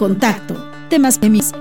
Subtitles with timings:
[0.00, 0.54] contacto.
[0.88, 1.20] Temas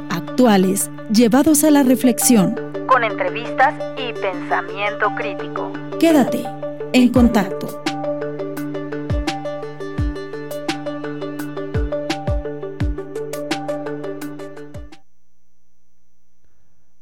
[0.10, 2.56] actuales llevados a la reflexión.
[2.88, 5.74] Con entrevistas y pensamiento crítico.
[6.00, 6.46] Quédate
[6.94, 7.84] en contacto.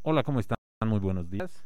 [0.02, 0.56] Hola, ¿cómo están?
[0.84, 1.64] Muy buenos días.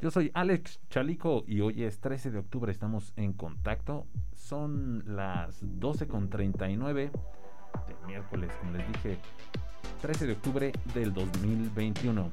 [0.00, 4.08] Yo soy Alex Chalico y hoy es 13 de octubre, estamos en contacto.
[4.34, 7.12] Son las 12.39
[7.86, 9.18] de miércoles, como les dije,
[10.00, 12.30] 13 de octubre del 2021.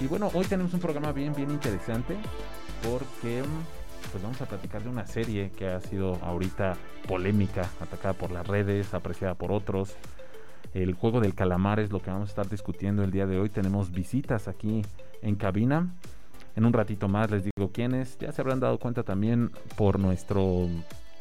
[0.00, 2.16] Y bueno, hoy tenemos un programa bien, bien interesante
[2.82, 3.42] porque
[4.10, 8.46] pues vamos a platicar de una serie que ha sido ahorita polémica, atacada por las
[8.46, 9.96] redes, apreciada por otros.
[10.74, 13.48] El juego del calamar es lo que vamos a estar discutiendo el día de hoy.
[13.48, 14.82] Tenemos visitas aquí
[15.22, 15.94] en cabina.
[16.56, 18.18] En un ratito más les digo quiénes.
[18.18, 20.68] Ya se habrán dado cuenta también por nuestro,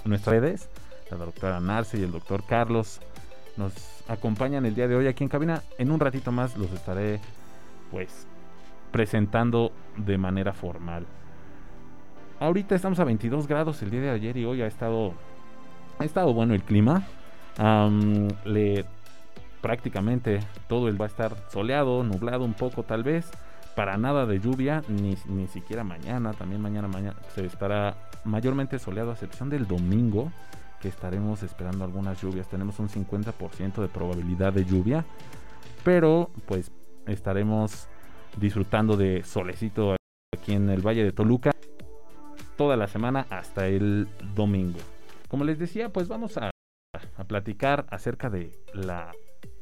[0.06, 0.70] nuestras redes.
[1.12, 3.00] La doctora Narce y el doctor Carlos
[3.56, 3.74] nos
[4.08, 5.64] acompañan el día de hoy aquí en cabina.
[5.78, 7.20] En un ratito más los estaré
[7.92, 8.28] pues
[8.92, 11.06] presentando de manera formal.
[12.40, 15.14] Ahorita estamos a 22 grados el día de ayer y hoy ha estado
[16.00, 17.04] ha estado bueno el clima.
[18.46, 18.86] le
[19.62, 23.30] prácticamente todo el va a estar soleado, nublado un poco tal vez,
[23.76, 29.10] para nada de lluvia, ni, ni siquiera mañana, también mañana, mañana se estará mayormente soleado
[29.10, 30.32] a excepción del domingo,
[30.80, 35.06] que estaremos esperando algunas lluvias, tenemos un 50% de probabilidad de lluvia,
[35.84, 36.72] pero pues
[37.06, 37.88] estaremos
[38.38, 39.96] disfrutando de solecito
[40.34, 41.52] aquí en el Valle de Toluca
[42.56, 44.80] toda la semana hasta el domingo.
[45.28, 46.50] Como les decía, pues vamos a,
[47.16, 49.12] a platicar acerca de la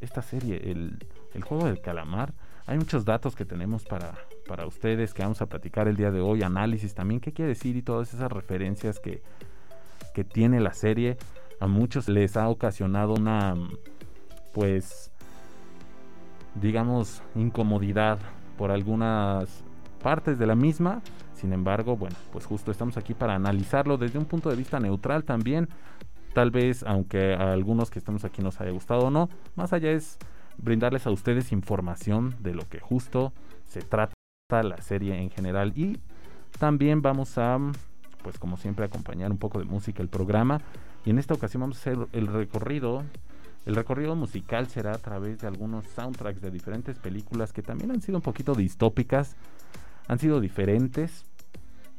[0.01, 0.99] esta serie, el,
[1.43, 2.33] juego del calamar.
[2.65, 4.15] Hay muchos datos que tenemos para,
[4.47, 7.75] para ustedes que vamos a platicar el día de hoy, análisis también, qué quiere decir
[7.75, 9.21] y todas esas referencias que,
[10.15, 11.17] que tiene la serie.
[11.59, 13.53] A muchos les ha ocasionado una,
[14.53, 15.11] pues,
[16.55, 18.17] digamos, incomodidad
[18.57, 19.63] por algunas
[20.01, 21.01] partes de la misma.
[21.35, 25.23] Sin embargo, bueno, pues justo estamos aquí para analizarlo desde un punto de vista neutral
[25.25, 25.67] también,
[26.35, 29.91] Tal vez, aunque a algunos que estamos aquí nos haya gustado o no, más allá
[29.91, 30.17] es
[30.57, 33.31] brindarles a ustedes información de lo que justo
[33.65, 34.13] se trata
[34.49, 35.71] la serie en general.
[35.77, 35.97] Y
[36.59, 37.57] también vamos a,
[38.25, 40.59] pues como siempre, acompañar un poco de música el programa.
[41.05, 43.03] Y en esta ocasión vamos a hacer el recorrido.
[43.67, 48.01] El recorrido musical será a través de algunos soundtracks de diferentes películas que también han
[48.01, 49.35] sido un poquito distópicas,
[50.07, 51.23] han sido diferentes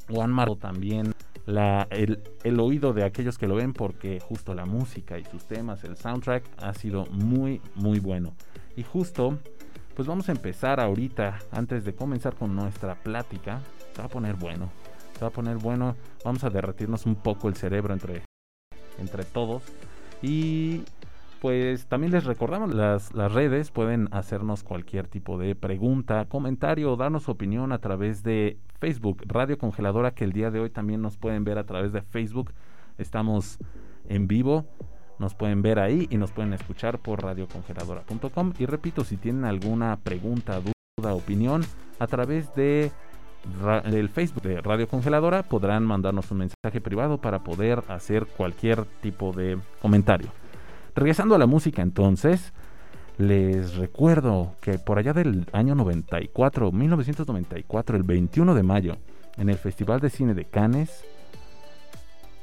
[0.09, 1.15] o han marcado también
[1.47, 5.45] la, el, el, oído de aquellos que lo ven porque justo la música y sus
[5.45, 8.35] temas, el soundtrack ha sido muy, muy bueno.
[8.77, 9.39] Y justo,
[9.95, 13.61] pues vamos a empezar ahorita, antes de comenzar con nuestra plática,
[13.95, 14.73] se va a poner bueno,
[15.17, 18.23] se va a poner bueno, vamos a derretirnos un poco el cerebro entre,
[18.99, 19.63] entre todos.
[20.21, 20.83] Y
[21.41, 27.29] pues también les recordamos las, las redes, pueden hacernos cualquier tipo de pregunta, comentario darnos
[27.29, 31.45] opinión a través de Facebook, Radio Congeladora, que el día de hoy también nos pueden
[31.45, 32.53] ver a través de Facebook.
[32.99, 33.59] Estamos
[34.09, 34.67] en vivo,
[35.19, 38.53] nos pueden ver ahí y nos pueden escuchar por radiocongeladora.com.
[38.59, 41.63] Y repito, si tienen alguna pregunta, duda, opinión,
[41.99, 42.91] a través de
[43.85, 49.33] el Facebook de Radio Congeladora podrán mandarnos un mensaje privado para poder hacer cualquier tipo
[49.33, 50.29] de comentario.
[50.95, 52.53] Regresando a la música entonces,
[53.19, 58.97] les recuerdo que por allá del año 94, 1994, el 21 de mayo,
[59.37, 61.05] en el Festival de Cine de Cannes,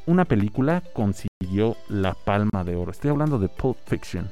[0.06, 2.92] una película consiguió la Palma de Oro.
[2.92, 4.30] Estoy hablando de Pulp Fiction.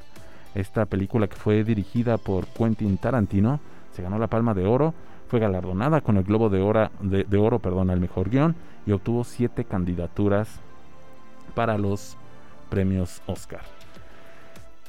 [0.54, 3.60] Esta película que fue dirigida por Quentin Tarantino
[3.92, 4.94] se ganó la Palma de Oro,
[5.32, 8.54] fue galardonada con el Globo de Oro, de, oro perdón, al mejor guion
[8.84, 10.60] y obtuvo siete candidaturas
[11.54, 12.18] para los
[12.68, 13.62] premios Oscar.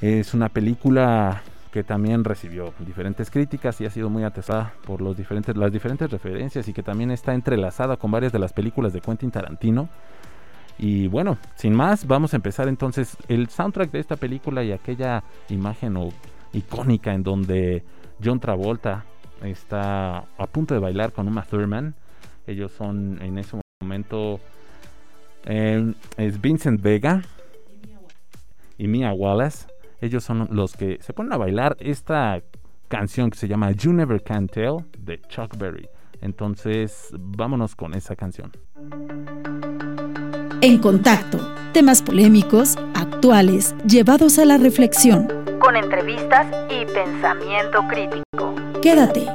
[0.01, 5.15] Es una película que también recibió diferentes críticas y ha sido muy atestada por los
[5.15, 8.99] diferentes, las diferentes referencias y que también está entrelazada con varias de las películas de
[8.99, 9.87] Quentin Tarantino.
[10.77, 15.23] Y bueno, sin más, vamos a empezar entonces el soundtrack de esta película y aquella
[15.47, 15.97] imagen
[16.51, 17.85] icónica en donde
[18.21, 19.05] John Travolta
[19.43, 21.95] está a punto de bailar con Uma Thurman.
[22.47, 24.39] Ellos son en ese momento
[25.45, 27.21] eh, es Vincent Vega
[28.77, 29.67] y Mia Wallace
[30.03, 32.41] ellos son los que se ponen a bailar esta
[32.89, 35.87] canción que se llama You Never Can Tell de Chuck Berry.
[36.19, 38.51] Entonces, vámonos con esa canción.
[40.59, 41.39] En contacto,
[41.71, 45.27] temas polémicos, actuales, llevados a la reflexión.
[45.59, 48.72] Con entrevistas y pensamiento crítico.
[48.83, 49.25] Quédate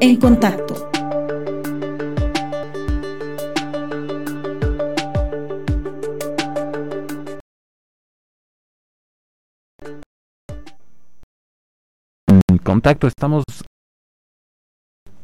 [0.00, 0.90] en contacto.
[12.62, 13.06] contacto.
[13.06, 13.44] Estamos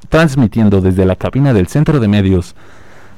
[0.09, 2.57] transmitiendo desde la cabina del Centro de Medios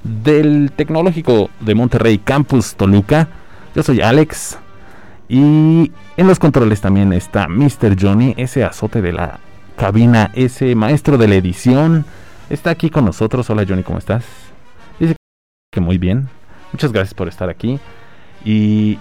[0.03, 3.29] del Tecnológico de Monterrey Campus Toluca.
[3.77, 4.59] Yo soy Alex
[5.29, 7.97] y en los controles también está Mr.
[7.97, 9.39] Johnny, ese azote de la
[9.77, 12.05] cabina, ese maestro de la edición.
[12.51, 13.49] Está aquí con nosotros.
[13.51, 14.25] Hola Johnny, ¿cómo estás?
[14.99, 15.15] Dice
[15.71, 16.29] que muy bien.
[16.73, 17.79] Muchas gracias por estar aquí.
[18.45, 18.99] Y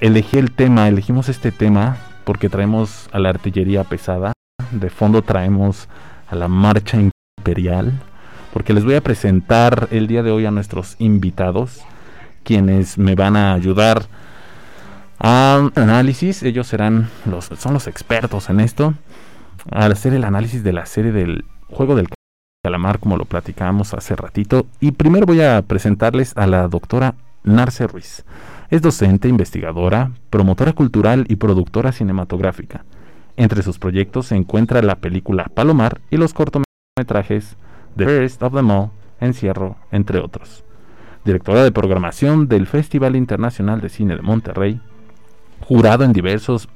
[0.00, 4.32] elegí el tema, elegimos este tema porque traemos a la artillería pesada.
[4.70, 5.88] De fondo traemos
[6.28, 6.98] a la marcha
[7.38, 7.92] imperial.
[8.52, 11.80] Porque les voy a presentar el día de hoy a nuestros invitados,
[12.44, 14.04] quienes me van a ayudar
[15.18, 16.42] a análisis.
[16.44, 18.94] Ellos serán los, son los expertos en esto.
[19.70, 22.08] Al hacer el análisis de la serie del juego del
[22.62, 24.66] calamar, como lo platicábamos hace ratito.
[24.80, 28.24] Y primero voy a presentarles a la doctora Narce Ruiz.
[28.70, 32.84] Es docente, investigadora, promotora cultural y productora cinematográfica.
[33.36, 37.56] Entre sus proyectos se encuentra la película Palomar y los cortometrajes
[37.96, 38.90] The First of them All,
[39.20, 40.64] Encierro, entre otros.
[41.24, 44.80] Directora de programación del Festival Internacional de Cine de Monterrey,
[45.64, 46.68] jurado en diversos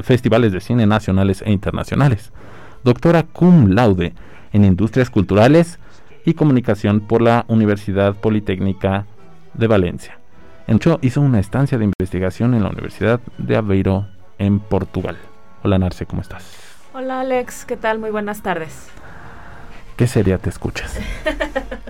[0.00, 2.32] festivales de cine nacionales e internacionales.
[2.84, 4.14] Doctora cum laude
[4.52, 5.78] en Industrias Culturales
[6.24, 9.06] y Comunicación por la Universidad Politécnica
[9.54, 10.18] de Valencia.
[10.66, 14.06] En hecho, hizo una estancia de investigación en la Universidad de Aveiro,
[14.38, 15.16] en Portugal.
[15.62, 16.44] Hola Narce, ¿cómo estás?
[16.92, 17.98] Hola Alex, ¿qué tal?
[17.98, 18.88] Muy buenas tardes.
[19.96, 20.98] ¿Qué sería te escuchas?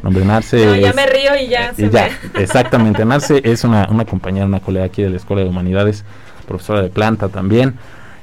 [0.03, 0.65] Nombre Narce.
[0.67, 1.73] no, ya me río y ya.
[1.77, 3.05] Y ya, exactamente.
[3.05, 6.05] Narce es una, una compañera, una colega aquí de la Escuela de Humanidades,
[6.47, 7.75] profesora de planta también.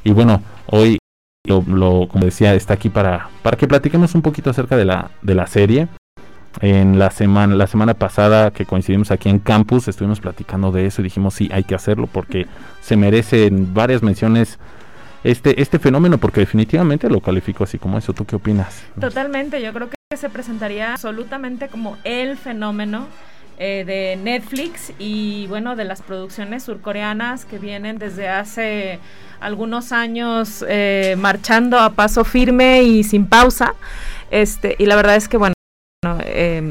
[0.03, 0.97] Y bueno, hoy,
[1.47, 5.35] lo, como decía, está aquí para, para que platiquemos un poquito acerca de la, de
[5.35, 5.87] la serie.
[6.61, 11.01] En la semana, la semana pasada que coincidimos aquí en campus, estuvimos platicando de eso
[11.01, 12.45] y dijimos sí, hay que hacerlo porque
[12.79, 14.59] se merecen varias menciones
[15.23, 18.13] este, este fenómeno, porque definitivamente lo califico así como eso.
[18.13, 18.83] ¿Tú qué opinas?
[18.99, 23.07] Totalmente, yo creo que se presentaría absolutamente como el fenómeno
[23.57, 28.99] eh, de Netflix y bueno, de las producciones surcoreanas que vienen desde hace
[29.39, 33.75] algunos años eh, marchando a paso firme y sin pausa.
[34.31, 35.53] Este, y la verdad es que bueno,
[36.21, 36.61] eh,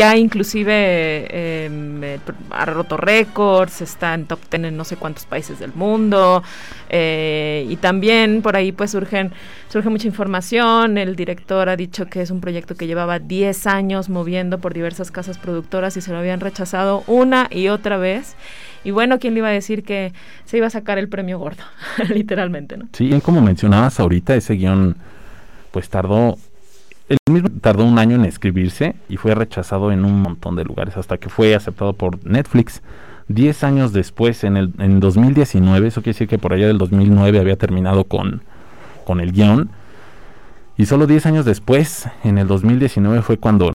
[0.00, 2.18] ya inclusive eh,
[2.50, 6.42] ha roto récords, está en top 10 en no sé cuántos países del mundo
[6.88, 9.30] eh, y también por ahí pues surgen
[9.68, 14.08] surge mucha información, el director ha dicho que es un proyecto que llevaba 10 años
[14.08, 18.36] moviendo por diversas casas productoras y se lo habían rechazado una y otra vez.
[18.82, 20.14] Y bueno, ¿quién le iba a decir que
[20.46, 21.62] se iba a sacar el premio gordo?
[22.08, 22.88] Literalmente, ¿no?
[22.94, 24.96] Sí, como mencionabas ahorita, ese guion
[25.70, 26.38] pues tardó
[27.10, 30.96] el mismo tardó un año en escribirse y fue rechazado en un montón de lugares
[30.96, 32.82] hasta que fue aceptado por Netflix.
[33.26, 37.40] Diez años después, en el en 2019, eso quiere decir que por allá del 2009
[37.40, 38.42] había terminado con,
[39.04, 39.70] con el guion.
[40.76, 43.72] Y solo diez años después, en el 2019, fue cuando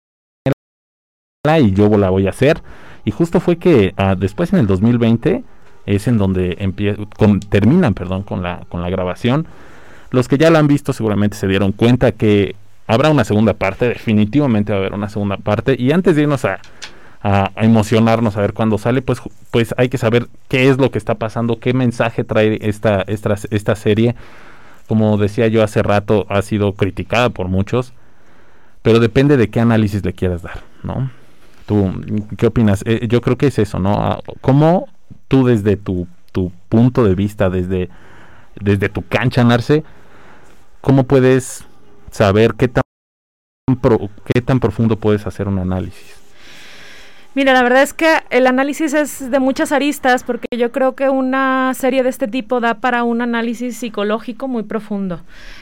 [1.59, 2.61] y yo la voy a hacer.
[3.03, 5.43] Y justo fue que ah, después en el 2020
[5.85, 6.57] es en donde
[7.17, 9.45] con, terminan perdón, con, la, con la grabación.
[10.09, 12.55] Los que ya la han visto seguramente se dieron cuenta que
[12.87, 15.75] habrá una segunda parte, definitivamente va a haber una segunda parte.
[15.77, 16.59] Y antes de irnos a,
[17.55, 19.19] emocionarnos a ver cuándo sale, pues,
[19.49, 23.35] pues hay que saber qué es lo que está pasando, qué mensaje trae esta, esta,
[23.49, 24.15] esta serie.
[24.87, 27.93] Como decía yo hace rato, ha sido criticada por muchos,
[28.83, 31.09] pero depende de qué análisis le quieras dar, ¿no?
[31.65, 31.91] ¿Tú
[32.37, 32.83] qué opinas?
[32.85, 33.93] Eh, yo creo que es eso, ¿no?
[33.93, 34.87] Ah, ¿Cómo
[35.27, 37.89] tú desde tu, tu punto de vista, desde,
[38.61, 39.83] desde tu cancha, Narce,
[40.81, 41.65] cómo puedes
[42.15, 42.83] saber qué tan,
[44.23, 46.14] qué tan profundo puedes hacer un análisis.
[47.35, 51.09] Mira, la verdad es que el análisis es de muchas aristas porque yo creo que
[51.09, 55.19] una serie de este tipo da para un análisis psicológico muy profundo.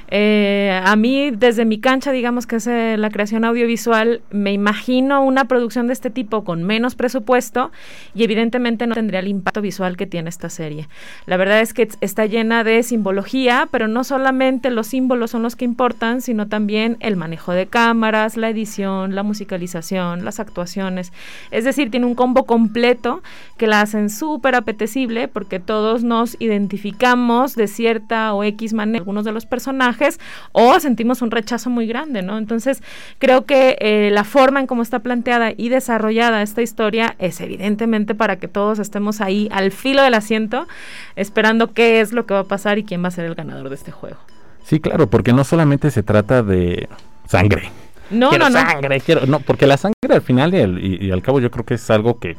[0.09, 5.23] Eh, a mí, desde mi cancha, digamos que es eh, la creación audiovisual, me imagino
[5.23, 7.71] una producción de este tipo con menos presupuesto
[8.13, 10.87] y evidentemente no tendría el impacto visual que tiene esta serie.
[11.25, 15.55] La verdad es que está llena de simbología, pero no solamente los símbolos son los
[15.55, 21.11] que importan, sino también el manejo de cámaras, la edición, la musicalización, las actuaciones.
[21.49, 23.21] Es decir, tiene un combo completo
[23.57, 29.25] que la hacen súper apetecible porque todos nos identificamos de cierta o X manera algunos
[29.25, 30.19] de los personajes
[30.51, 32.37] o sentimos un rechazo muy grande, ¿no?
[32.37, 32.81] Entonces,
[33.19, 38.15] creo que eh, la forma en cómo está planteada y desarrollada esta historia es evidentemente
[38.15, 40.67] para que todos estemos ahí al filo del asiento,
[41.15, 43.69] esperando qué es lo que va a pasar y quién va a ser el ganador
[43.69, 44.17] de este juego.
[44.63, 46.87] Sí, claro, porque no solamente se trata de
[47.27, 47.69] sangre.
[48.09, 48.51] No, no, no.
[48.51, 51.89] Sangre, quiero, no, porque la sangre al final y al cabo yo creo que es
[51.89, 52.37] algo que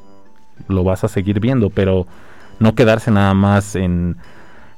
[0.69, 2.07] lo vas a seguir viendo, pero
[2.59, 4.17] no quedarse nada más en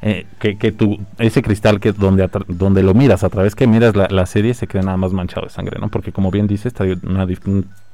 [0.02, 3.97] eh, que, que tu, ese cristal que donde, donde lo miras, a través que miras
[3.97, 5.88] la, la, serie, se queda nada más manchado de sangre, ¿no?
[5.88, 7.26] Porque como bien dices, trae una,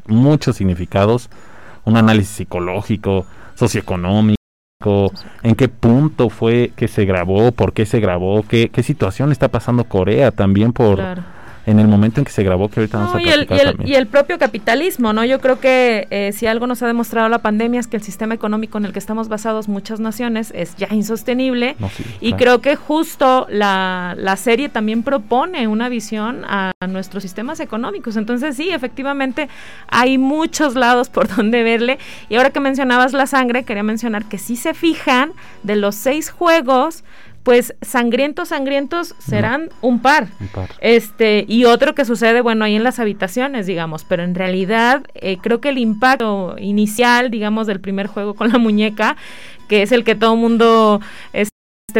[0.06, 1.30] muchos significados,
[1.84, 4.36] un análisis psicológico, socioeconómico,
[5.42, 9.48] en qué punto fue que se grabó, por qué se grabó, qué, qué situación está
[9.48, 10.98] pasando Corea también por
[11.66, 13.48] en el momento en que se grabó, que ahorita vamos a y el,
[13.84, 15.24] y, el, propio capitalismo, ¿no?
[15.24, 18.34] Yo creo que eh, si algo nos ha demostrado la pandemia es que el sistema
[18.34, 21.76] económico en el que estamos basados muchas naciones es ya insostenible
[22.20, 28.16] y creo que justo la, la, serie también propone una visión a, nuestros sistemas económicos.
[28.16, 29.48] Entonces sí, efectivamente
[29.88, 34.38] hay muchos lados por donde verle y ahora que mencionabas la sangre, quería mencionar que
[34.38, 37.04] si se fijan de los seis juegos,
[37.42, 40.28] pues sangrientos, sangrientos serán un, par.
[40.80, 45.38] Este, y otro que sucede, bueno, ahí en las habitaciones, digamos, pero en realidad eh,
[45.42, 49.16] creo que el impacto inicial, digamos, del primer juego con la muñeca,
[49.68, 51.00] que es el que todo mundo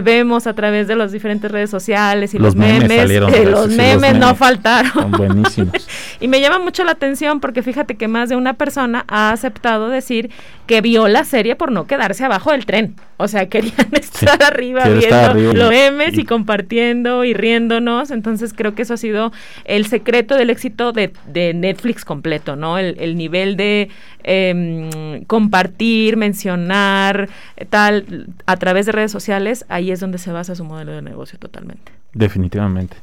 [0.01, 4.35] vemos a través de las diferentes redes sociales y los, memes, eh, los, memes no
[4.35, 5.11] faltaron.
[5.11, 5.87] buenísimos.
[6.21, 9.89] y me llama mucho la atención porque fíjate que más de una persona ha aceptado
[9.89, 10.31] decir
[10.73, 12.97] que vio la serie por no quedarse abajo del tren.
[13.19, 18.11] O sea, querían estar arriba viendo los memes y, compartiendo y riéndonos.
[18.11, 19.33] Entonces creo que eso ha sido
[19.67, 21.13] el secreto del éxito de,
[21.53, 22.79] Netflix completo, ¿no?
[22.79, 23.91] El, nivel de
[24.23, 27.29] em, compartir, mencionar,
[27.69, 31.39] tal, a través de redes sociales, ahí es donde se basa su modelo de negocio
[31.39, 31.93] totalmente.
[32.15, 32.97] Definitivamente.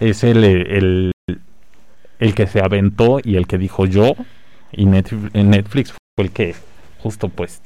[0.00, 1.12] Es el, el,
[2.18, 4.16] el que se aventó y el que dijo yo,
[4.70, 6.54] y Netflix fue el que
[7.02, 7.62] justo pues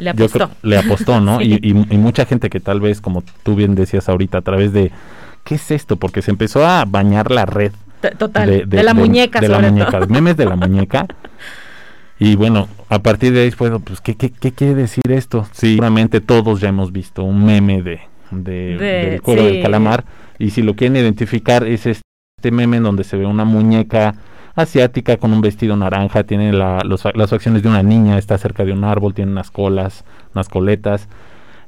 [0.00, 0.50] le apostó.
[0.62, 1.40] le apostó, ¿no?
[1.42, 4.90] y, y, mucha gente que tal vez, como tú bien decías ahorita, a través de,
[5.44, 5.96] ¿qué es esto?
[5.96, 7.72] Porque se empezó a bañar la red.
[8.18, 11.06] Total, de, la muñeca, de, la muñeca, memes de la muñeca.
[12.18, 15.46] Y bueno, a partir de ahí, pues, pues ¿qué, qué, qué quiere decir esto?
[15.52, 18.00] seguramente todos ya hemos visto un meme de,
[18.30, 20.04] del cuero del calamar.
[20.38, 24.14] Y si lo quieren identificar, es este meme en donde se ve una muñeca
[24.60, 28.72] asiática con un vestido naranja, tiene la, las facciones de una niña, está cerca de
[28.72, 31.08] un árbol, tiene unas colas, unas coletas,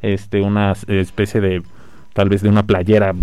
[0.02, 1.62] este, una especie de,
[2.12, 3.14] tal vez de una playera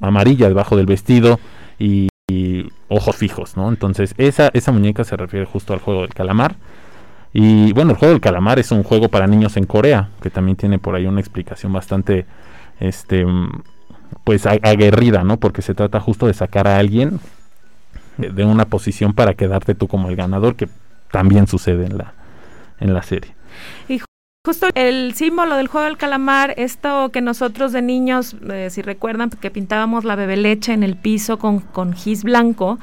[0.00, 1.38] amarilla debajo del vestido
[1.78, 2.08] y,
[2.90, 3.68] ojos fijos, ¿no?
[3.68, 6.56] Entonces esa, esa muñeca se refiere justo al juego del calamar.
[7.32, 10.56] Y bueno, el juego del calamar es un juego para niños en Corea, que también
[10.56, 12.26] tiene por ahí una explicación bastante,
[12.80, 13.26] este,
[14.24, 15.38] pues aguerrida, ¿no?
[15.38, 17.20] Porque se trata justo de sacar a alguien
[18.18, 20.68] de una posición para quedarte tú como el ganador, que
[21.10, 22.14] también sucede en la,
[22.80, 23.34] en la serie.
[23.88, 24.00] Y
[24.44, 29.30] justo el símbolo del juego del calamar, esto que nosotros de niños, eh, si recuerdan,
[29.30, 32.78] que pintábamos la bebe leche en el piso con, con gis blanco,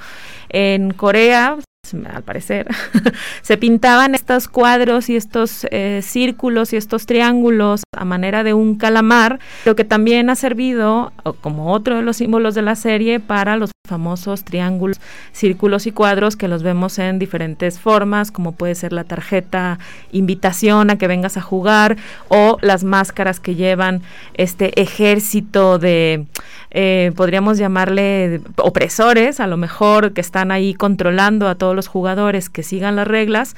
[0.49, 1.57] en Corea
[1.93, 2.67] al parecer,
[3.41, 8.75] se pintaban estos cuadros y estos eh, círculos y estos triángulos a manera de un
[8.75, 13.57] calamar, lo que también ha servido como otro de los símbolos de la serie para
[13.57, 14.99] los famosos triángulos,
[15.31, 19.79] círculos y cuadros que los vemos en diferentes formas, como puede ser la tarjeta
[20.11, 24.01] invitación a que vengas a jugar o las máscaras que llevan
[24.33, 26.25] este ejército de,
[26.71, 32.49] eh, podríamos llamarle opresores, a lo mejor que están ahí controlando a todos los jugadores
[32.49, 33.55] que sigan las reglas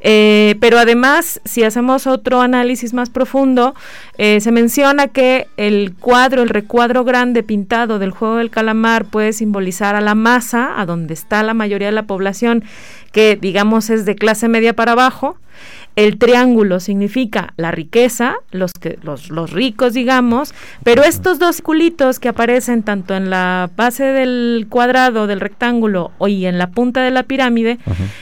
[0.00, 3.74] eh, pero además, si hacemos otro análisis más profundo,
[4.16, 9.32] eh, se menciona que el cuadro, el recuadro grande pintado del juego del calamar puede
[9.32, 12.62] simbolizar a la masa, a donde está la mayoría de la población,
[13.10, 15.36] que digamos es de clase media para abajo.
[15.98, 22.20] El triángulo significa la riqueza, los, que, los, los ricos, digamos, pero estos dos circulitos
[22.20, 27.10] que aparecen tanto en la base del cuadrado, del rectángulo, y en la punta de
[27.10, 27.78] la pirámide,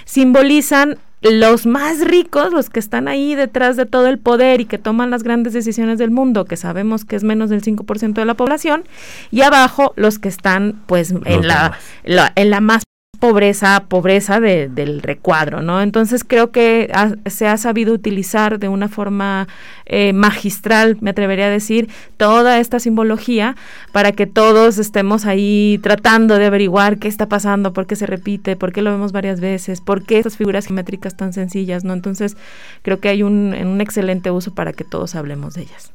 [0.07, 4.79] simbolizan los más ricos, los que están ahí detrás de todo el poder y que
[4.79, 8.33] toman las grandes decisiones del mundo, que sabemos que es menos del 5% de la
[8.33, 8.85] población,
[9.31, 12.85] y abajo los que están pues en la, en la más
[13.17, 15.81] pobreza, pobreza del recuadro, ¿no?
[15.81, 16.91] Entonces creo que
[17.27, 19.49] se ha sabido utilizar de una forma
[19.87, 23.57] eh, magistral, me atrevería a decir, toda esta simbología
[23.93, 28.57] para que todos estemos ahí tratando de averiguar qué está pasando, por qué se repite,
[28.57, 31.93] por qué lo vemos varias veces, por qué estas figuras geométricas tan sencillas, ¿no?
[31.93, 32.37] Entonces
[32.83, 35.91] creo que hay un, un excelente uso para que todos hablemos de ellas.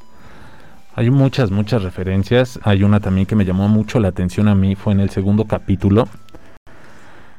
[0.93, 2.59] Hay muchas, muchas referencias.
[2.63, 5.45] Hay una también que me llamó mucho la atención a mí, fue en el segundo
[5.45, 6.07] capítulo,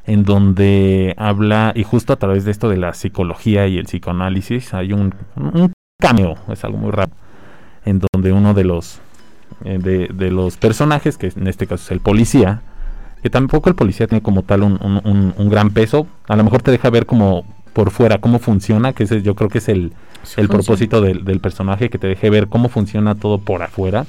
[0.05, 4.73] en donde habla, y justo a través de esto de la psicología y el psicoanálisis,
[4.73, 7.11] hay un, un cameo, es algo muy raro,
[7.85, 8.99] en donde uno de los,
[9.63, 12.61] eh, de, los personajes, que en este caso es el policía,
[13.21, 16.61] que tampoco el policía tiene como tal un, un, un, gran peso, a lo mejor
[16.61, 19.93] te deja ver como por fuera cómo funciona, que ese yo creo que es el,
[20.35, 24.05] el propósito del, del, personaje, que te deje ver cómo funciona todo por afuera.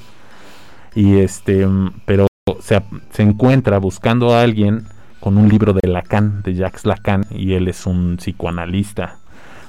[0.96, 1.66] Y este,
[2.04, 2.26] pero
[2.60, 4.86] se, se encuentra buscando a alguien
[5.24, 9.16] con un libro de Lacan, de Jacques Lacan, y él es un psicoanalista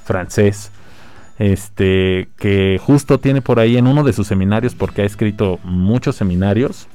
[0.03, 0.69] francés,
[1.39, 6.17] este, que justo tiene por ahí en uno de sus seminarios, porque ha escrito muchos
[6.17, 6.89] seminarios,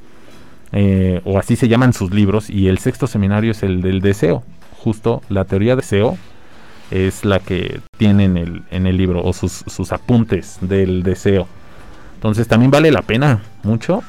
[0.72, 4.42] eh, o así se llaman sus libros, y el sexto seminario es el del deseo,
[4.76, 6.18] justo la teoría de deseo
[6.90, 11.48] es la que tiene en el, en el libro, o sus, sus apuntes del deseo.
[12.16, 14.02] Entonces también vale la pena mucho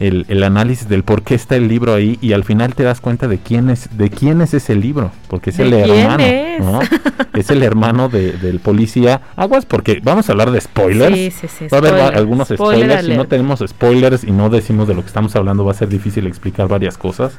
[0.00, 3.26] el, análisis del por qué está el libro ahí y al final te das cuenta
[3.26, 6.60] de quién es de quién es ese libro porque es el hermano es?
[6.60, 6.80] ¿no?
[7.34, 9.20] es el hermano del policía.
[9.36, 11.16] Aguas porque vamos a hablar de spoilers.
[11.16, 13.06] Sí, sí, sí, va a haber algunos spoilers.
[13.06, 15.88] Si no tenemos spoilers y no decimos de lo que estamos hablando va a ser
[15.88, 17.34] difícil explicar varias cosas.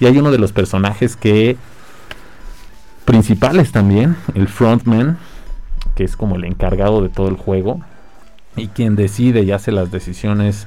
[0.00, 1.56] Y hay uno de los personajes que
[3.04, 5.18] principales también el frontman
[5.94, 7.80] que es como el encargado de todo el juego
[8.56, 10.66] y quien decide y hace las decisiones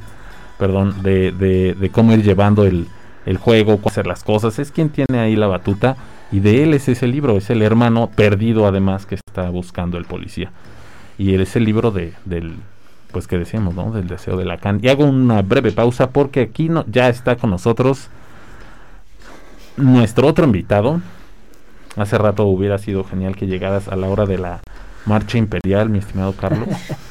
[0.58, 2.88] perdón, de, de, cómo ir llevando el,
[3.26, 4.60] el juego, cómo hacer las cosas.
[4.60, 5.98] Es quien tiene ahí la batuta
[6.32, 10.06] y de él es ese libro, es el hermano perdido además que está buscando el
[10.06, 10.52] policía.
[11.18, 12.56] Y él es el libro de, del,
[13.12, 13.92] pues que decíamos, ¿no?
[13.92, 14.80] Del deseo de Lacan.
[14.82, 18.10] Y hago una breve pausa porque aquí no, ya está con nosotros
[19.78, 21.02] nuestro otro invitado.
[21.96, 24.60] Hace rato hubiera sido genial que llegaras a la hora de la
[25.06, 26.68] marcha imperial, mi estimado Carlos.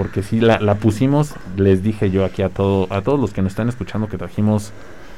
[0.00, 3.42] porque si la, la, pusimos, les dije yo aquí a todo, a todos los que
[3.42, 4.72] nos están escuchando que trajimos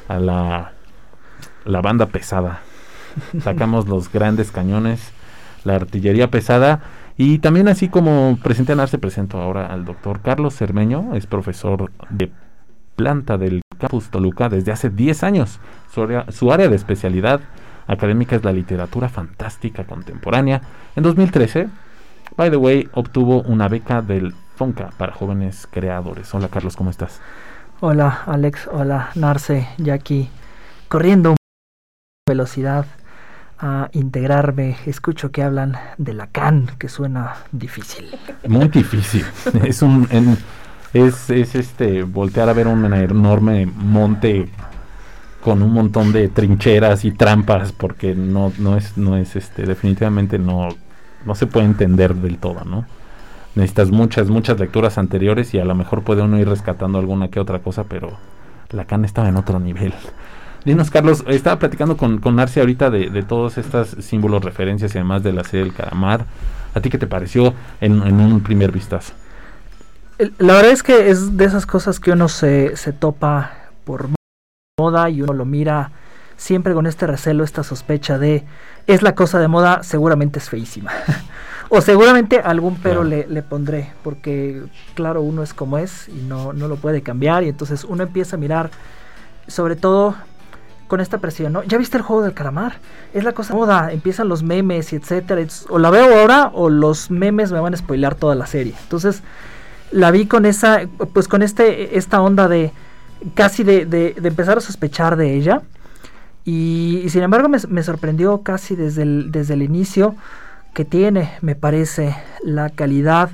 [0.08, 0.72] a la,
[1.64, 2.62] la banda pesada.
[3.40, 5.12] Sacamos los grandes cañones,
[5.62, 6.80] la artillería pesada
[7.16, 12.32] y también así como presenté a presento ahora al doctor Carlos Cermeño, es profesor de
[12.96, 15.60] planta del campus Toluca desde hace 10 años.
[15.94, 17.40] Su área, su área de especialidad
[17.86, 20.60] académica es la literatura fantástica contemporánea.
[20.96, 21.68] En 2013,
[22.36, 24.34] by the way, obtuvo una beca del
[24.96, 26.32] para jóvenes creadores.
[26.34, 27.20] Hola Carlos, ¿cómo estás?
[27.80, 30.30] Hola Alex, hola Narce, ya aquí
[30.88, 31.34] corriendo
[32.28, 32.86] velocidad
[33.58, 34.76] a integrarme.
[34.86, 38.16] Escucho que hablan de Lacan, que suena difícil.
[38.46, 39.24] Muy difícil.
[39.64, 40.06] es un
[40.92, 44.48] es, es este voltear a ver un enorme monte
[45.42, 50.38] con un montón de trincheras y trampas porque no no es no es este definitivamente
[50.38, 50.68] no
[51.24, 52.84] no se puede entender del todo, ¿no?
[53.54, 57.40] Necesitas muchas, muchas lecturas anteriores y a lo mejor puede uno ir rescatando alguna que
[57.40, 58.18] otra cosa, pero
[58.70, 59.94] Lacan estaba en otro nivel.
[60.64, 64.98] Dinos, Carlos, estaba platicando con, con Narcia ahorita de, de todos estos símbolos, referencias y
[64.98, 66.24] además de la serie del calamar.
[66.74, 69.12] ¿A ti qué te pareció en, un primer vistazo?
[70.38, 73.50] La verdad es que es de esas cosas que uno se, se topa
[73.84, 74.08] por
[74.78, 75.90] moda y uno lo mira
[76.36, 78.44] siempre con este recelo, esta sospecha de
[78.86, 80.92] es la cosa de moda, seguramente es feísima.
[81.74, 86.52] O seguramente algún pero le, le, pondré, porque claro, uno es como es y no,
[86.52, 87.44] no lo puede cambiar.
[87.44, 88.70] Y entonces uno empieza a mirar,
[89.46, 90.14] sobre todo
[90.86, 91.62] con esta presión, ¿no?
[91.62, 92.74] ¿Ya viste el juego del calamar?
[93.14, 95.40] Es la cosa moda, empiezan los memes y etcétera.
[95.70, 98.74] o la veo ahora o los memes me van a spoilar toda la serie.
[98.82, 99.22] Entonces
[99.92, 100.82] la vi con esa,
[101.14, 102.70] pues con este, esta onda de
[103.32, 105.62] casi de, de, empezar a sospechar de ella.
[106.44, 110.16] Y, sin embargo me, me, sorprendió casi desde el, desde el inicio
[110.74, 113.30] que tiene, me parece, la calidad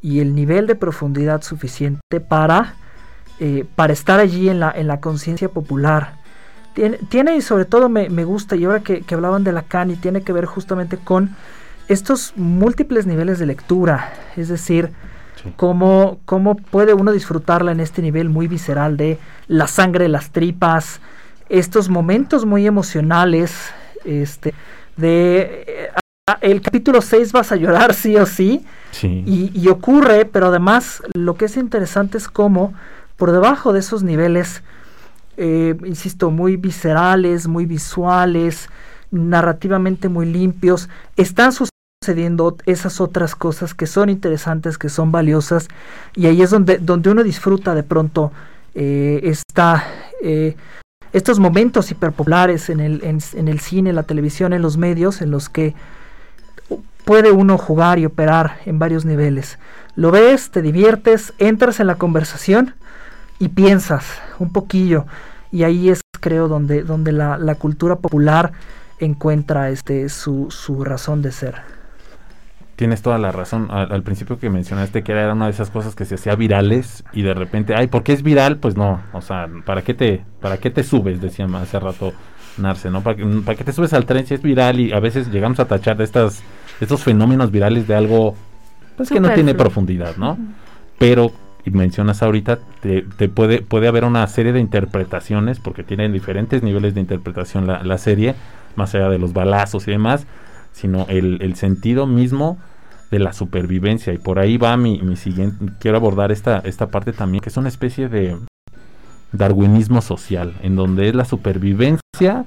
[0.00, 2.74] y el nivel de profundidad suficiente para,
[3.38, 6.14] eh, para estar allí en la, en la conciencia popular.
[6.74, 10.22] Tiene, tiene, y sobre todo me, gusta, y ahora que, hablaban de Lacan, y tiene
[10.22, 11.36] que ver justamente con
[11.88, 14.90] estos múltiples niveles de lectura, es decir,
[15.56, 21.00] cómo, cómo puede uno disfrutarla en este nivel muy visceral de la sangre, las tripas,
[21.50, 23.70] estos momentos muy emocionales,
[24.04, 24.54] este,
[24.96, 26.01] de Ah,
[26.40, 28.64] el capítulo 6 vas a llorar sí o sí.
[29.02, 32.74] Y, ocurre, pero además lo que es interesante es cómo
[33.16, 34.62] por debajo de esos niveles,
[35.36, 38.68] eh, insisto, muy viscerales, muy visuales,
[39.10, 45.68] narrativamente muy limpios, están sucediendo esas otras cosas que son interesantes, que son valiosas,
[46.14, 48.30] y ahí es donde, donde uno disfruta de pronto
[48.74, 49.84] eh, esta,
[50.22, 50.56] eh,
[51.12, 55.48] estos momentos hiperpopulares en el, en el cine, la televisión, en los medios, en los
[55.48, 55.74] que
[57.04, 59.58] puede uno jugar y operar en varios niveles.
[59.94, 62.74] Lo ves, te diviertes, entras en la conversación
[63.38, 64.04] y piensas
[64.38, 65.06] un poquillo.
[65.50, 68.52] Y ahí es, creo, donde, donde la, la cultura popular
[69.00, 71.56] encuentra este, su, su, razón de ser.
[72.76, 73.68] Tienes toda la razón.
[73.70, 77.22] Al, principio que mencionaste que era una de esas cosas que se hacía virales y
[77.22, 78.56] de repente, ay, ¿por qué es viral?
[78.56, 81.20] Pues no, o sea, ¿para qué te, para qué te subes?
[81.20, 82.12] Decía hace rato
[82.56, 83.02] Narce, ¿no?
[83.02, 84.80] ¿Para, ¿Para qué te subes al tren si es viral?
[84.80, 86.42] Y a veces llegamos a tachar de estas
[86.80, 88.34] estos fenómenos virales de algo
[88.96, 90.38] pues que no tiene profundidad, ¿no?
[90.98, 91.32] Pero
[91.64, 96.94] y mencionas ahorita, te, puede, puede haber una serie de interpretaciones, porque tienen diferentes niveles
[96.94, 98.34] de interpretación la, la serie,
[98.74, 100.26] más allá de los balazos y demás,
[100.72, 102.58] sino el, el, sentido mismo
[103.12, 104.12] de la supervivencia.
[104.12, 107.56] Y por ahí va mi, mi siguiente, quiero abordar esta, esta parte también, que es
[107.56, 108.36] una especie de
[109.30, 112.44] darwinismo social, en donde es la supervivencia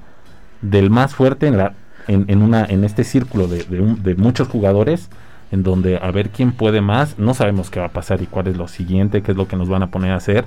[0.60, 1.74] del más fuerte en, la,
[2.08, 5.10] en, en una, en este círculo de, de, muchos jugadores
[5.52, 8.48] en donde a ver quién puede más, no sabemos qué va a pasar y cuál
[8.48, 10.44] es lo siguiente, qué es lo que nos van a poner a hacer.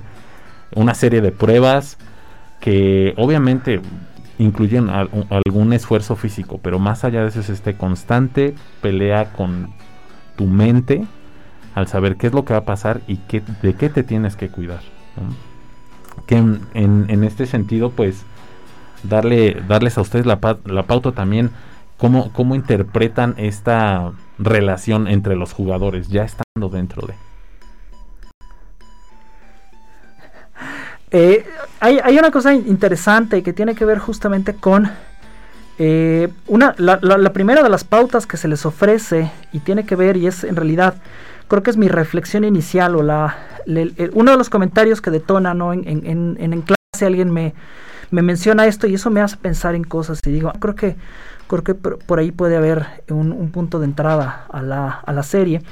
[0.74, 1.98] Una serie de pruebas
[2.60, 3.80] que obviamente
[4.38, 9.72] incluyen algún esfuerzo físico, pero más allá de eso es este constante pelea con
[10.36, 11.04] tu mente
[11.74, 14.36] al saber qué es lo que va a pasar y qué, de qué te tienes
[14.36, 14.80] que cuidar.
[16.26, 18.24] Que en, en, este sentido, pues,
[19.02, 21.50] darle, darles a ustedes la, la pauta también,
[21.96, 27.14] cómo, cómo interpretan esta relación entre los jugadores, ya estando dentro de.
[31.12, 31.44] Eh,
[31.80, 34.88] hay, hay, una cosa interesante que tiene que ver justamente con
[35.78, 40.16] eh, una, la, primera de las pautas que se les ofrece y tiene que ver,
[40.16, 40.94] y es en realidad,
[41.48, 43.36] creo que es mi reflexión inicial o la,
[44.12, 45.72] uno de los comentarios que detona, ¿no?
[45.72, 47.54] En, en, en, en clase alguien me,
[48.10, 50.96] me menciona esto y eso me hace pensar en cosas y digo, creo que
[51.50, 55.62] creo que por, ahí puede haber un, punto de entrada a la, serie.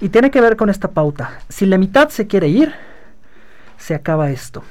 [0.00, 1.40] Y tiene que ver con esta pauta.
[1.50, 2.72] Si la mitad se quiere ir,
[3.76, 4.62] se acaba esto.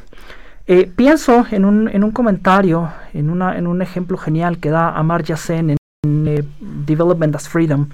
[0.65, 4.89] Eh, pienso en un, en un comentario, en, una, en un ejemplo genial que da
[4.89, 7.87] Amartya Sen en, eh, Development as Freedom.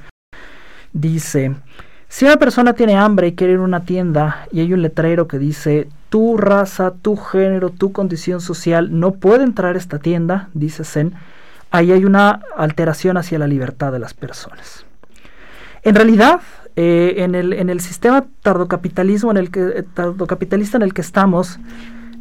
[0.93, 1.56] Dice,
[2.10, 5.28] si una persona tiene hambre y quiere ir a una tienda y hay un letrero
[5.28, 10.50] que dice, tu raza, tu género, tu condición social no puede entrar a esta tienda,
[10.54, 11.13] dice Sen,
[11.72, 14.86] ahí hay una alteración hacia la libertad de las personas.
[15.84, 16.39] En realidad,
[16.76, 21.02] eh, en, el, en, el, sistema tardocapitalismo en el que, eh, tardocapitalista en el que
[21.02, 21.60] estamos,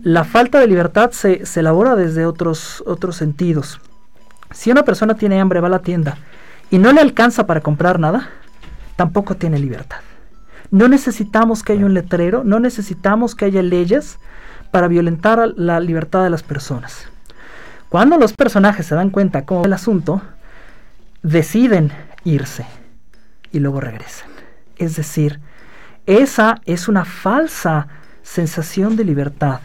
[0.02, 3.80] la falta de libertad se, se, elabora desde otros, otros sentidos.
[4.50, 6.18] Si una persona tiene hambre, va a la tienda
[6.70, 8.30] y no le alcanza para comprar nada,
[8.96, 9.98] tampoco tiene libertad.
[10.70, 14.18] No necesitamos que haya un letrero, no necesitamos que haya leyes
[14.70, 17.06] para violentar la libertad de las personas.
[17.88, 20.20] Cuando los personajes se dan cuenta cómo el asunto,
[21.22, 21.92] deciden
[22.24, 22.66] irse
[23.52, 24.28] y luego regresan.
[24.76, 25.38] Es decir,
[26.06, 27.86] esa es una falsa
[28.22, 29.60] sensación de libertad.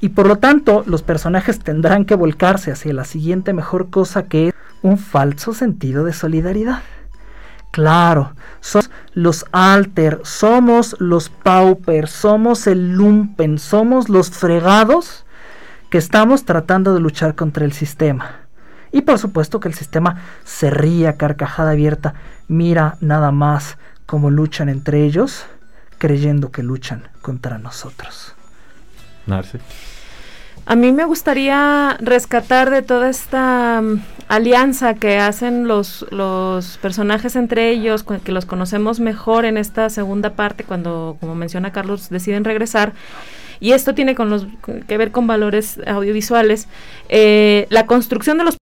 [0.00, 4.48] Y por lo tanto, los personajes tendrán que volcarse hacia la siguiente mejor cosa que
[4.48, 6.82] es un falso sentido de solidaridad.
[7.72, 15.24] Claro, somos los alter, somos los pauper, somos el lumpen, somos los fregados
[15.90, 18.42] que estamos tratando de luchar contra el sistema.
[18.92, 22.12] Y por supuesto que el sistema se ría carcajada abierta,
[22.46, 25.46] mira nada más cómo luchan entre ellos,
[25.96, 28.34] creyendo que luchan contra nosotros.
[29.26, 29.60] Narce.
[30.64, 37.34] A mí me gustaría rescatar de toda esta mm, alianza que hacen los, los personajes
[37.34, 42.44] entre ellos, que los conocemos mejor en esta segunda parte, cuando, como menciona Carlos, deciden
[42.44, 42.92] regresar.
[43.58, 44.46] Y esto tiene con los,
[44.86, 46.68] que ver con valores audiovisuales,
[47.08, 48.56] eh, la construcción de los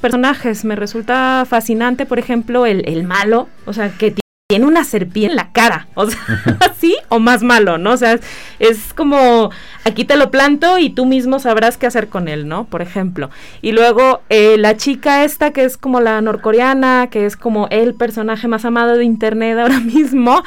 [0.00, 4.14] personajes me resulta fascinante, por ejemplo, el, el malo, o sea, que
[4.48, 6.20] tiene una serpiente en la cara, o sea,
[6.60, 7.90] así o más malo, ¿no?
[7.90, 8.16] O sea,
[8.60, 9.50] es, como,
[9.84, 12.64] aquí te lo planto y tú mismo sabrás qué hacer con él, ¿no?
[12.64, 13.28] Por ejemplo.
[13.60, 17.94] Y luego eh, la chica esta que es como la norcoreana, que es como el
[17.94, 20.44] personaje más amado de Internet ahora mismo,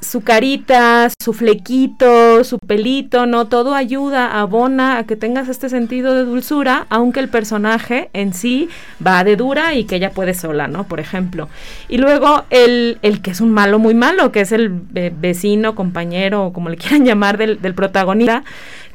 [0.00, 3.46] su carita, su flequito, su pelito, ¿no?
[3.46, 8.68] Todo ayuda, abona a que tengas este sentido de dulzura, aunque el personaje en sí
[9.04, 10.84] va de dura y que ella puede sola, ¿no?
[10.84, 11.48] Por ejemplo.
[11.88, 16.46] Y luego el, el que es un malo muy malo, que es el vecino, compañero,
[16.46, 18.44] o como le quieran llamar, del, del protagonista,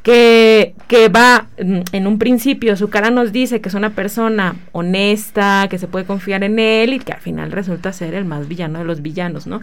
[0.02, 4.56] que, que va, mm, en un principio, su cara nos dice que es una persona
[4.72, 8.48] honesta, que se puede confiar en él y que al final resulta ser el más
[8.48, 9.62] villano de los villanos, ¿no?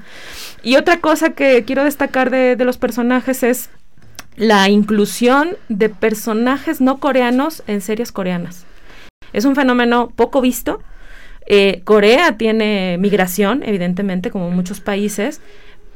[0.63, 3.69] Y otra cosa que quiero destacar de, de los personajes es
[4.37, 8.65] la inclusión de personajes no coreanos en series coreanas.
[9.33, 10.81] Es un fenómeno poco visto.
[11.45, 15.41] Eh, Corea tiene migración, evidentemente, como muchos países,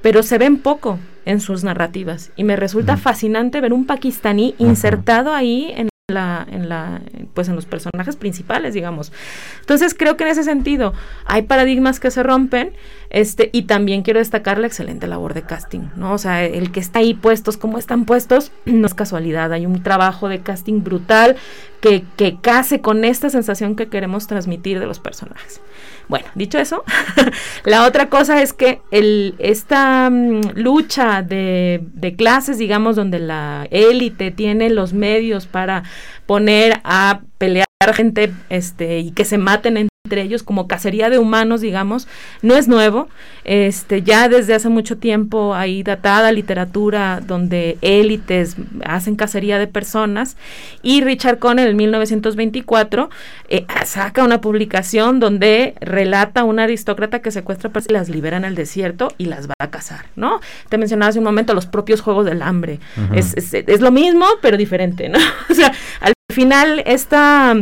[0.02, 5.34] pero se ven poco en sus narrativas y me resulta fascinante ver un pakistaní insertado
[5.34, 7.02] ahí en la, en la,
[7.34, 9.14] pues en los personajes principales, digamos.
[9.62, 10.94] Entonces creo que en ese sentido
[11.26, 12.74] hay paradigmas que se rompen,
[13.10, 16.14] este, y también quiero destacar la excelente labor de casting, ¿no?
[16.14, 19.82] O sea, el que está ahí puestos como están puestos, no es casualidad, hay un
[19.82, 21.38] trabajo de casting brutal
[21.80, 25.62] que, que case con esta sensación que queremos transmitir de los personajes.
[26.08, 26.84] Bueno, dicho eso,
[27.66, 33.68] la otra cosa es que el, esta mm, lucha de, de, clases, digamos, donde la
[33.72, 35.84] élite tiene los medios para
[36.26, 41.18] poner a pelear gente este, y que se maten en entre ellos como cacería de
[41.18, 42.08] humanos, digamos,
[42.44, 43.10] no es nuevo.
[43.46, 50.38] Este, ya desde hace mucho tiempo hay datada literatura donde élites hacen cacería de personas
[50.82, 53.10] y Richard Conner en 1924
[53.50, 58.46] eh, saca una publicación donde relata a un aristócrata que secuestra personas y las liberan
[58.46, 60.40] al desierto y las va a cazar, ¿no?
[60.70, 62.80] Te mencionaba hace un momento los propios juegos del hambre.
[63.14, 65.18] es, es, es, lo mismo, pero diferente, ¿no?
[65.50, 67.56] o sea, al final esta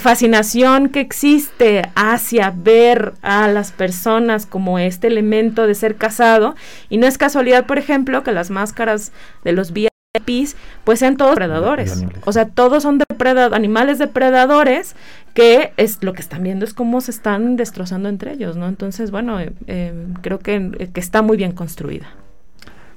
[0.00, 6.54] fascinación que existe hacia ver a las personas como este elemento de ser casado.
[6.88, 9.12] Y no es casualidad por ejemplo que las máscaras
[9.44, 12.04] de los VIPs pues sean todos depredadores.
[12.24, 14.96] O sea todos son depredadores animales depredadores
[15.34, 19.10] que es lo que están viendo es cómo se están destrozando entre ellos no entonces
[19.10, 22.06] bueno eh, eh, creo que, que está muy bien construida.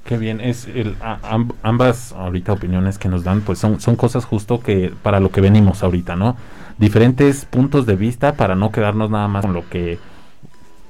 [0.06, 1.20] Qué bien, es el, a,
[1.62, 5.40] ambas ahorita opiniones que nos dan, pues son, son cosas justo que para lo que
[5.40, 6.36] venimos ahorita, ¿no?
[6.80, 10.00] Diferentes puntos de vista para no quedarnos nada más con lo que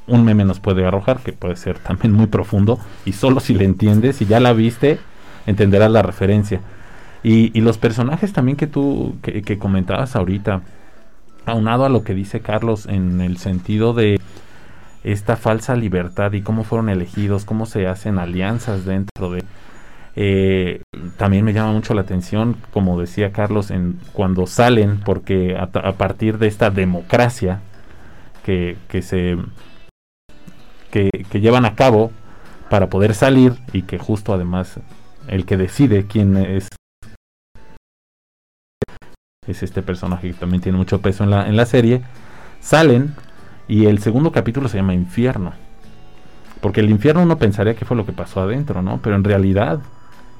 [0.05, 3.65] un meme nos puede arrojar, que puede ser también muy profundo, y solo si le
[3.65, 4.99] entiendes, si ya la viste,
[5.47, 6.61] entenderás la referencia.
[7.23, 10.61] Y, los personajes también que tú, que, que comentabas ahorita,
[11.45, 14.19] aunado a lo que dice Carlos en el sentido de
[15.03, 19.43] esta falsa libertad y cómo fueron elegidos, cómo se hacen alianzas dentro de...
[20.15, 20.81] Eh,
[21.17, 26.37] también me llama mucho la atención, como decía Carlos, en cuando salen, porque a, partir
[26.37, 27.61] de esta democracia
[28.43, 29.37] que, que se
[30.91, 32.11] que, llevan a cabo
[32.69, 34.79] para poder salir y que justo además
[35.27, 36.67] el que decide quién es
[39.47, 42.03] es este personaje que también tiene mucho peso en la, en la serie,
[42.59, 43.15] salen
[43.67, 45.53] y el segundo capítulo se llama Infierno.
[46.61, 48.99] Porque el infierno uno pensaría que fue lo que pasó adentro, ¿no?
[49.01, 49.79] Pero en realidad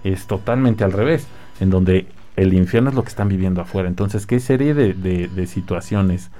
[0.03, 1.27] es totalmente al revés,
[1.59, 3.87] en donde el infierno es lo que están viviendo afuera.
[3.87, 6.31] Entonces, ¿qué serie de, de, situaciones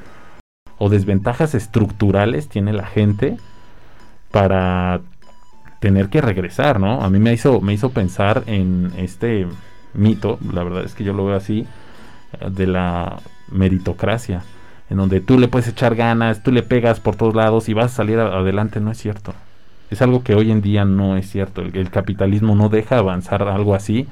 [0.78, 3.38] o desventajas estructurales tiene la gente
[4.32, 5.02] para
[5.80, 7.02] tener que regresar, ¿no?
[7.02, 9.48] A mí me hizo, me hizo pensar en este
[9.93, 11.65] mito, la verdad es que yo lo veo así,
[12.50, 13.19] de la
[13.52, 14.43] meritocracia
[14.89, 17.93] en donde tú le puedes echar ganas, tú le pegas por todos lados y vas
[17.93, 19.34] a salir adelante, no es cierto.
[19.89, 21.62] Es algo que hoy en día no es cierto.
[21.62, 24.08] El, el, capitalismo no deja avanzar algo así.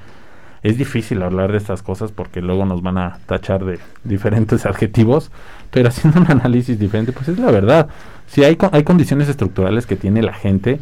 [0.64, 5.32] Es difícil hablar de estas cosas porque luego nos van a tachar de diferentes adjetivos,
[5.72, 7.88] pero haciendo un análisis diferente, pues es la verdad.
[8.28, 10.80] Si hay, hay condiciones estructurales que tiene la gente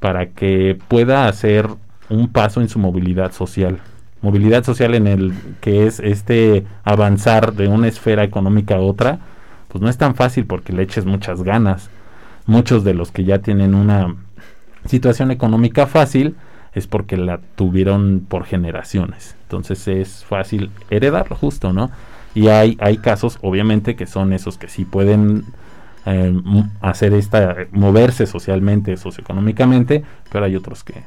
[0.00, 1.68] para que pueda hacer
[2.08, 3.80] un paso en su movilidad social
[4.24, 9.18] movilidad social en el que es este avanzar de una esfera económica a otra,
[9.68, 11.90] pues no es tan fácil porque le eches muchas ganas.
[12.46, 14.14] Muchos de los que ya tienen una
[14.86, 16.36] situación económica fácil
[16.74, 19.36] es porque la tuvieron por generaciones.
[19.44, 21.90] Entonces es fácil heredarlo justo, ¿no?
[22.34, 25.44] Y hay, hay casos, obviamente, que son esos que sí pueden
[26.04, 26.34] eh,
[26.80, 31.04] hacer esta, moverse socialmente, socioeconómicamente, pero hay otros que,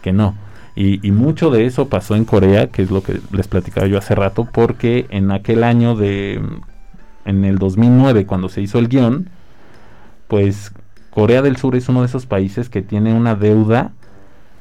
[0.00, 0.34] que no.
[0.74, 3.98] Y, y, mucho de eso pasó en Corea, que es lo que les platicaba yo
[3.98, 6.40] hace rato, porque en aquel año de,
[7.26, 9.28] en el 2009, cuando se hizo el guion,
[10.28, 10.72] pues
[11.10, 13.92] Corea del Sur es uno de esos países que tiene una deuda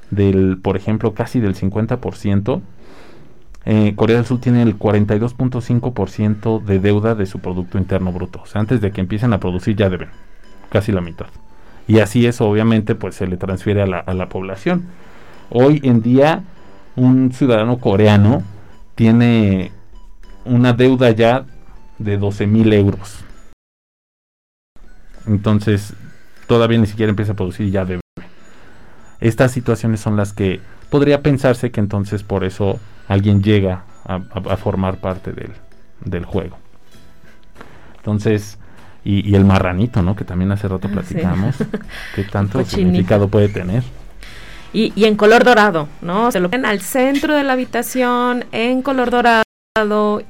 [0.09, 2.61] del, por ejemplo, casi del 50%.
[3.65, 8.41] Eh, Corea del Sur tiene el 42.5% de deuda de su Producto Interno Bruto.
[8.41, 10.09] O sea, antes de que empiecen a producir ya deben,
[10.69, 11.27] casi la mitad.
[11.87, 14.85] Y así eso obviamente pues se le transfiere a la, a la población.
[15.49, 16.43] Hoy en día
[16.95, 18.43] un ciudadano coreano
[18.95, 19.71] tiene
[20.45, 21.45] una deuda ya
[21.97, 23.23] de 12 mil euros.
[25.27, 25.93] Entonces,
[26.49, 28.01] todavía ni siquiera empieza a producir y ya debe.
[29.21, 30.59] Estas situaciones son las que
[30.89, 35.51] podría pensarse que entonces por eso alguien llega a, a, a formar parte del,
[36.03, 36.57] del, juego.
[37.97, 38.57] Entonces,
[39.03, 40.15] y, y, el marranito, ¿no?
[40.15, 41.55] Que también hace rato platicamos.
[41.55, 41.65] Sí.
[42.15, 43.83] ¿Qué tanto significado puede tener?
[44.73, 46.31] Y, y, en color dorado, ¿no?
[46.31, 49.43] Se lo ponen al centro de la habitación en color dorado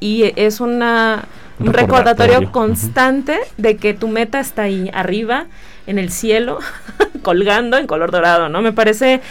[0.01, 1.23] y es una,
[1.59, 3.61] un, un recordatorio constante uh -huh.
[3.61, 5.47] de que tu meta está ahí arriba,
[5.89, 6.59] en el cielo,
[7.23, 8.61] colgando en color dorado, ¿no?
[8.61, 9.21] Me parece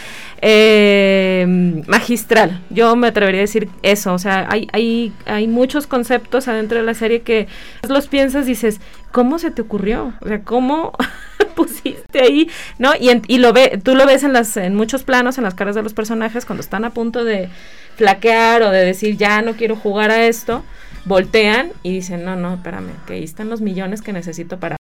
[0.41, 1.45] eh,
[1.87, 2.61] magistral.
[2.69, 4.13] Yo me atrevería a decir eso.
[4.13, 7.47] O sea, hay, hay, hay muchos conceptos adentro de la serie que
[7.87, 10.13] los piensas y dices, ¿cómo se te ocurrió?
[10.19, 10.91] O sea, ¿cómo
[11.55, 12.49] pusiste ahí?
[12.77, 12.91] ¿No?
[12.99, 15.75] Y, y lo ve, tú lo ves en, las, en muchos planos, en las caras
[15.75, 17.47] de los personajes, cuando están a punto de
[17.95, 20.63] flaquear o de decir, ya no quiero jugar a esto
[21.05, 24.78] voltean y dicen, no, no, espérame, que ahí están los millones que necesito para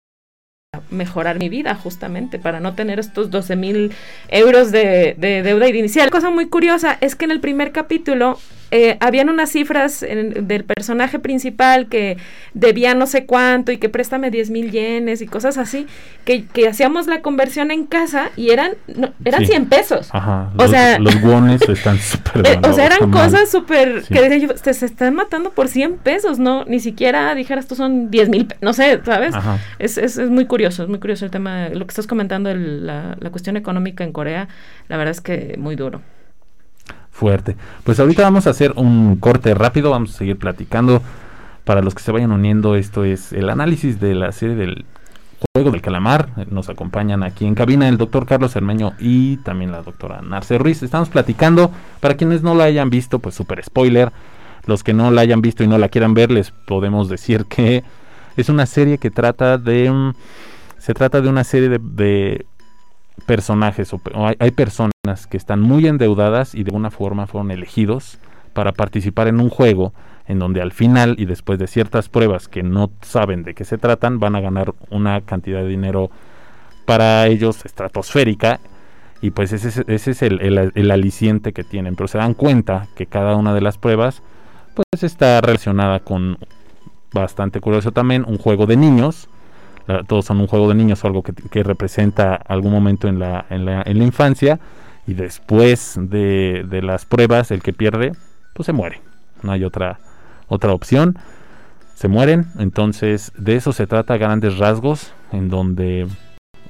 [0.91, 3.93] mejorar mi vida justamente para no tener estos 12 mil
[4.29, 6.11] euros de, de deuda inicial.
[6.11, 8.39] Cosa muy curiosa es que en el primer capítulo
[8.71, 12.17] eh, habían unas cifras del personaje principal que
[12.53, 15.87] debía no sé cuánto y que préstame 10 mil yenes y cosas así,
[16.25, 18.73] que, hacíamos la conversión en casa y eran
[19.25, 20.09] eran 100 pesos.
[20.13, 21.15] Ajá, o los, sea, los
[21.69, 25.69] están súper eh, O sea, eran cosas súper que decía yo, se, están matando por
[25.69, 26.65] 100 pesos, ¿no?
[26.65, 29.35] Ni siquiera dijera esto son 10 mil, no sé, ¿sabes?
[29.79, 33.17] Es, es, es, muy curioso, es muy curioso el tema, lo que estás comentando, la,
[33.21, 34.49] la cuestión económica en Corea,
[34.89, 36.03] la verdad es que muy duro
[37.17, 37.57] fuerte.
[37.83, 41.03] Pues ahorita vamos a hacer un corte rápido, vamos a seguir platicando.
[41.65, 44.85] Para los que se vayan uniendo, esto es el análisis de la serie del
[45.53, 46.29] Juego del Calamar.
[46.51, 50.83] Nos acompañan aquí en cabina el doctor Carlos Hermeño y también la doctora Narce Ruiz.
[50.83, 54.13] Estamos platicando, para quienes no la hayan visto, pues super spoiler.
[54.67, 57.83] Los que no la hayan visto y no la quieran ver, les podemos decir que
[58.37, 60.13] es una serie que trata de...
[60.79, 62.47] se trata de una serie de
[63.25, 64.01] personajes o,
[64.39, 68.19] hay, personas que están muy endeudadas y de alguna forma fueron elegidos
[68.53, 69.93] para participar en un juego
[70.27, 73.79] en donde al final y después de ciertas pruebas que no saben de qué se
[73.79, 76.11] tratan van a ganar una cantidad de dinero
[76.85, 78.61] para ellos estratosférica
[79.21, 81.97] y pues ese, es el, el, aliciente que tienen.
[81.97, 84.23] Pero se dan cuenta que cada una de las pruebas
[84.75, 86.39] pues está relacionada con
[87.13, 89.29] bastante curioso también un juego de niños
[90.07, 93.65] todos son un juego de niños o algo que, representa algún momento en la, en
[93.65, 94.59] la, en la infancia
[95.07, 98.13] y después de, de, las pruebas el que pierde
[98.53, 99.01] pues se muere.
[99.43, 99.99] No hay otra
[100.49, 101.17] otra opción.
[101.95, 102.47] Se mueren.
[102.59, 106.07] Entonces de eso se trata grandes rasgos en donde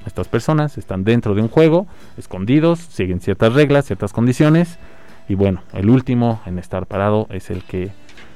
[0.05, 1.85] estas personas están dentro de un juego
[2.17, 4.79] escondidos siguen ciertas reglas ciertas condiciones
[5.27, 7.91] y bueno el último en estar parado es el que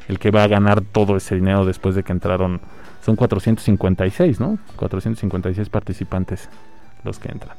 [0.10, 2.60] el que va a ganar todo ese dinero después de que entraron
[3.02, 4.58] son 456, ¿no?
[4.76, 6.50] 456 participantes
[7.04, 7.56] los que entran.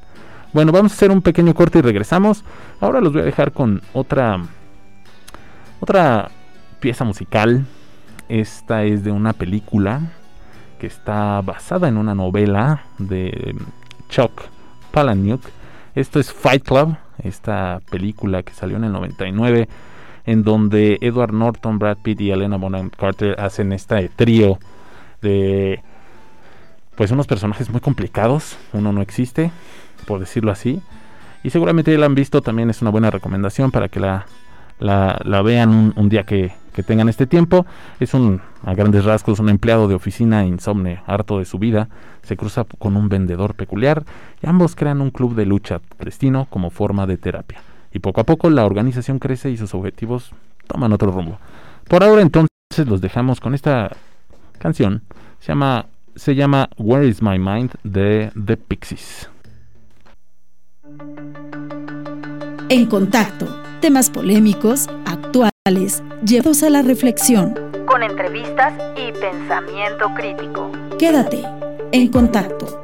[0.52, 2.44] Bueno, vamos a hacer un pequeño corte y regresamos.
[2.80, 4.40] Ahora los voy a dejar con otra
[5.80, 6.30] otra
[6.80, 7.64] pieza musical.
[8.28, 10.00] Esta es de una película
[10.78, 13.54] que está basada en una novela de
[14.08, 14.42] Chuck
[14.92, 15.42] Palahniuk.
[15.94, 19.68] Esto es Fight Club, esta película que salió en el 99
[20.24, 24.58] en donde Edward Norton, Brad Pitt y Elena Bonham Carter hacen este trío
[25.22, 25.82] de
[26.96, 29.50] pues unos personajes muy complicados, uno no existe,
[30.06, 30.82] por decirlo así,
[31.42, 34.26] y seguramente ya la han visto, también es una buena recomendación para que la,
[34.78, 37.66] la, vean un, día que, que, tengan este tiempo.
[37.98, 41.88] Es un, a grandes rasgos, un empleado de oficina insomne, harto de su vida,
[42.22, 44.04] se cruza con un vendedor peculiar
[44.42, 47.60] y ambos crean un club de lucha clandestino como forma de terapia.
[47.92, 50.32] Y poco a poco la organización crece y sus objetivos
[50.66, 51.38] toman otro rumbo.
[51.88, 52.48] Por ahora entonces
[52.86, 53.90] los dejamos con esta
[54.62, 55.02] canción
[55.40, 59.28] se llama, se llama Where is My Mind de The Pixies.
[62.68, 63.46] En contacto,
[63.80, 67.54] temas polémicos, actuales, llevados a la reflexión.
[67.86, 70.70] Con entrevistas y pensamiento crítico.
[70.98, 71.42] Quédate
[71.90, 72.82] en contacto.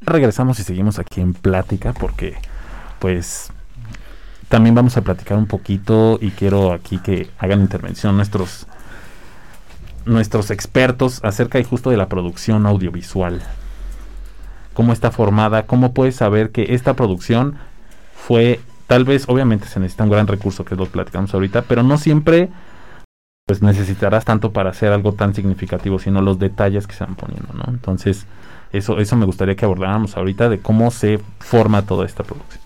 [0.00, 2.36] Regresamos y seguimos aquí en plática porque
[2.98, 3.50] pues
[4.48, 8.66] también vamos a platicar un poquito y quiero aquí que hagan intervención nuestros
[10.06, 13.42] nuestros expertos acerca y justo de la producción audiovisual.
[14.74, 17.56] Cómo está formada, cómo puedes saber que esta producción
[18.14, 21.96] fue tal vez obviamente se necesita un gran recurso que lo platicamos ahorita, pero no
[21.98, 22.50] siempre
[23.46, 27.52] pues necesitarás tanto para hacer algo tan significativo, sino los detalles que se van poniendo,
[27.52, 27.64] ¿no?
[27.68, 28.26] Entonces,
[28.72, 32.63] eso eso me gustaría que abordáramos ahorita de cómo se forma toda esta producción.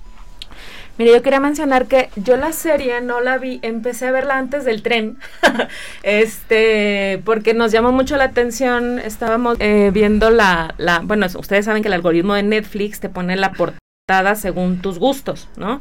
[0.98, 4.64] Mire, yo quería mencionar que yo la serie no la vi, empecé a verla antes
[4.64, 5.18] del tren,
[6.02, 11.82] este, porque nos llamó mucho la atención, estábamos eh, viendo la, la, bueno, ustedes saben
[11.82, 15.80] que el algoritmo de Netflix te pone la portada según tus gustos, ¿no?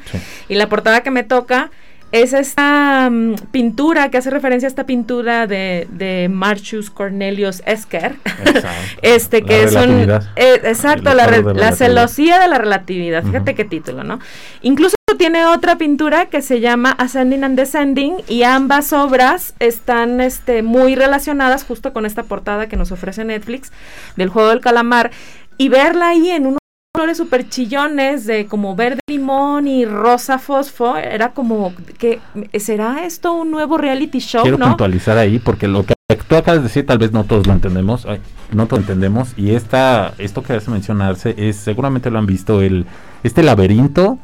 [0.50, 1.72] Y la portada que me toca
[2.12, 8.16] es esta mm, pintura que hace referencia a esta pintura de, de Marcius Cornelius Esker.
[9.02, 13.24] este que es un eh, exacto, la, la, celosía de la relatividad.
[13.24, 14.20] Fíjate qué título, ¿no?
[14.62, 20.64] Incluso tiene otra pintura que se llama Ascending and Descending y ambas obras están este,
[20.64, 23.72] muy relacionadas justo con esta portada que nos ofrece Netflix
[24.18, 25.12] del juego del calamar
[25.58, 26.58] y verla ahí en un
[26.94, 32.20] colores súper chillones de como verde limón y rosa fosfo, era como que
[32.60, 35.94] será esto un nuevo reality show, Quiero puntualizar ahí porque lo que
[36.28, 38.08] tú acabas de decir, tal vez no todos lo entendemos,
[38.52, 42.64] no todos lo entendemos, y esta, esto que hace mencionarse es, seguramente lo han visto,
[42.64, 42.88] el,
[43.24, 44.18] este laberinto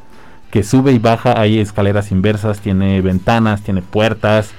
[0.54, 4.52] que sube y baja, hay escaleras inversas, tiene ventanas, tiene puertas,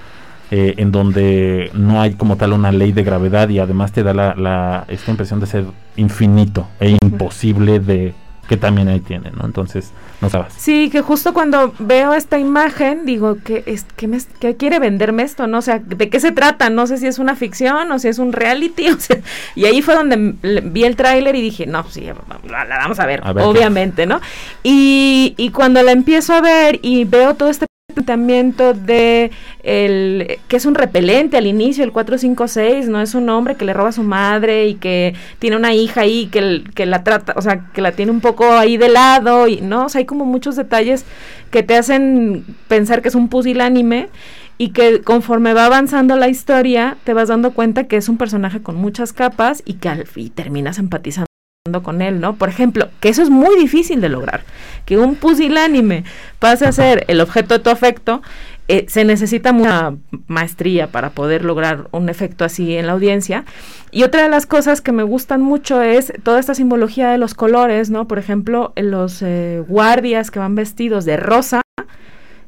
[0.51, 4.13] eh, en donde no hay como tal una ley de gravedad y además te da
[4.13, 5.63] la, esta impresión de ser
[5.95, 8.13] infinito e imposible de
[8.47, 9.45] que también ahí tiene, ¿no?
[9.45, 9.91] Entonces,
[10.21, 10.53] no sabes.
[10.55, 14.19] Sí, que justo cuando veo esta imagen, digo, que es que me,
[14.57, 15.47] quiere venderme esto?
[15.47, 15.59] ¿No?
[15.59, 16.69] O sea, ¿de qué se trata?
[16.69, 18.89] No sé si es una ficción o si es un reality.
[18.95, 19.17] O sea,
[19.55, 22.05] y ahí fue donde vi el tráiler y dije, no, sí,
[22.49, 24.21] la, vamos a ver, obviamente, ¿no?
[24.63, 27.65] Y, y cuando la empiezo a ver y veo todo este
[27.95, 29.31] planteamiento de
[29.63, 33.73] el que es un repelente al inicio, el 456, no es un hombre que le
[33.73, 37.41] roba a su madre y que tiene una hija ahí que, que la trata, o
[37.41, 40.25] sea, que la tiene un poco ahí de lado y no, o sea, hay como
[40.25, 41.05] muchos detalles
[41.49, 44.09] que te hacen pensar que es un pusilánime
[44.57, 48.61] y que conforme va avanzando la historia te vas dando cuenta que es un personaje
[48.61, 51.34] con muchas capas y que al fin terminas empatizando
[51.81, 52.35] con él, ¿no?
[52.35, 54.43] Por ejemplo, que eso es muy difícil de lograr,
[54.85, 56.03] que un pusilánime
[56.37, 58.21] pase a ser el objeto de tu afecto,
[58.67, 59.95] eh, se necesita mucha
[60.27, 63.45] maestría para poder lograr un efecto así en la audiencia.
[63.89, 67.33] Y otra de las cosas que me gustan mucho es toda esta simbología de los
[67.33, 68.07] colores, ¿no?
[68.07, 71.61] Por ejemplo, los eh, guardias que van vestidos de rosa,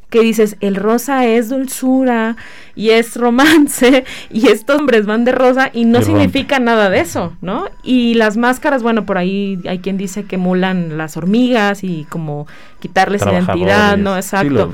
[0.10, 2.38] que dices, el rosa es dulzura
[2.76, 7.34] y es romance y estos hombres van de rosa y no significa nada de eso,
[7.42, 7.66] ¿no?
[7.84, 12.48] Y las máscaras, bueno, por ahí hay quien dice que emulan las hormigas y como
[12.80, 14.16] quitarles identidad, ¿no?
[14.16, 14.74] Exacto.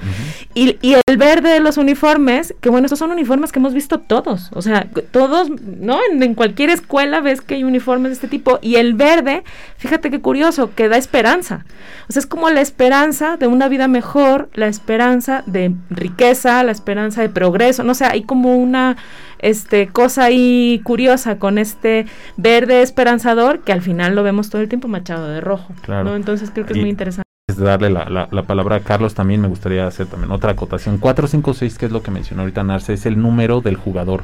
[0.53, 3.99] y, y, el verde de los uniformes, que bueno, estos son uniformes que hemos visto
[3.99, 5.99] todos, o sea, todos, ¿no?
[6.11, 9.43] En, cualquier escuela ves que hay uniformes de este tipo y el verde,
[9.77, 11.65] fíjate qué curioso, que da esperanza.
[12.09, 16.71] O sea, es como la esperanza de una vida mejor, la esperanza de riqueza, la
[16.71, 18.97] esperanza de progreso, no o sea, hay como una
[19.39, 22.05] este cosa ahí curiosa con este
[22.37, 25.73] verde esperanzador que al final lo vemos todo el tiempo machado de rojo.
[25.81, 26.15] Claro.
[26.15, 29.85] Entonces creo que es muy interesante darle la, la, palabra a Carlos, también me gustaría
[29.85, 30.97] hacer también otra acotación.
[30.97, 34.23] 456, que es lo que mencionó ahorita Narce, es el número del jugador.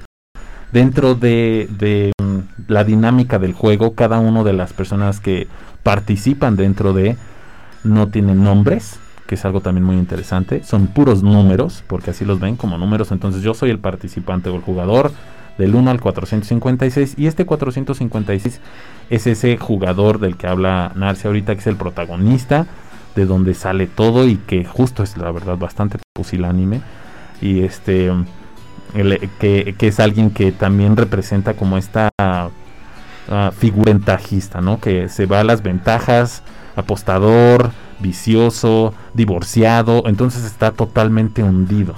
[0.71, 5.47] Dentro de, de mm, la dinámica del juego, cada una de las personas que
[5.83, 7.17] participan dentro de
[7.83, 10.63] no tienen nombres, que es algo también muy interesante.
[10.63, 13.11] Son puros números, porque así los ven como números.
[13.11, 15.11] Entonces yo soy el participante o el jugador
[15.57, 18.61] del 1 al 456 y este 456
[19.09, 22.65] es ese jugador del que habla Narce ahorita, que es el protagonista
[23.19, 26.81] de donde sale todo y que justo es la verdad bastante pusilánime
[27.41, 28.11] y este
[28.93, 32.49] que, es alguien que también representa como esta ah,
[33.57, 34.79] figura ventajista, ¿no?
[34.79, 36.43] Que se va a las ventajas,
[36.75, 41.93] apostador, vicioso, divorciado, entonces está totalmente hundido.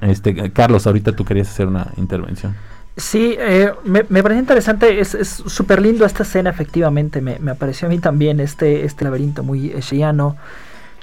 [0.00, 2.54] Este, Carlos, ahorita tú querías hacer una intervención.
[2.96, 5.16] Sí, eh, me, me parece interesante, es
[5.46, 9.72] súper lindo esta escena, efectivamente, me, me, apareció a mí también este, este laberinto muy
[9.72, 10.36] echiano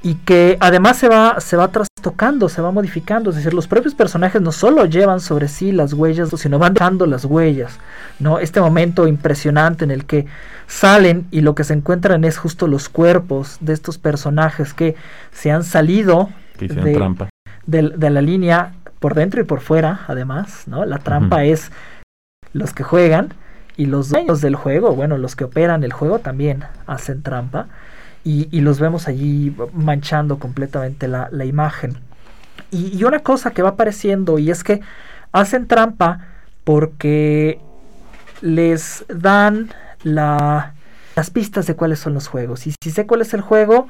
[0.03, 3.93] y que además se va, se va trastocando, se va modificando, es decir, los propios
[3.93, 7.77] personajes no solo llevan sobre sí las huellas, sino van dejando las huellas,
[8.19, 8.39] ¿no?
[8.39, 10.25] Este momento impresionante en el que
[10.67, 14.95] salen y lo que se encuentran es justo los cuerpos de estos personajes que
[15.31, 20.85] se han salido de, de, la línea por dentro y por fuera, además, ¿no?
[20.85, 21.71] La trampa es
[22.53, 23.33] los que juegan
[23.75, 27.67] y los dueños del juego, bueno, los que operan el juego también hacen trampa
[28.23, 31.97] y, los vemos allí manchando completamente la, imagen.
[32.69, 34.81] Y, una cosa que va apareciendo y es que
[35.31, 36.27] hacen trampa
[36.63, 37.59] porque
[38.41, 39.71] les dan
[40.03, 40.75] la,
[41.15, 42.67] las pistas de cuáles son los juegos.
[42.67, 43.87] Y si sé cuál es el juego,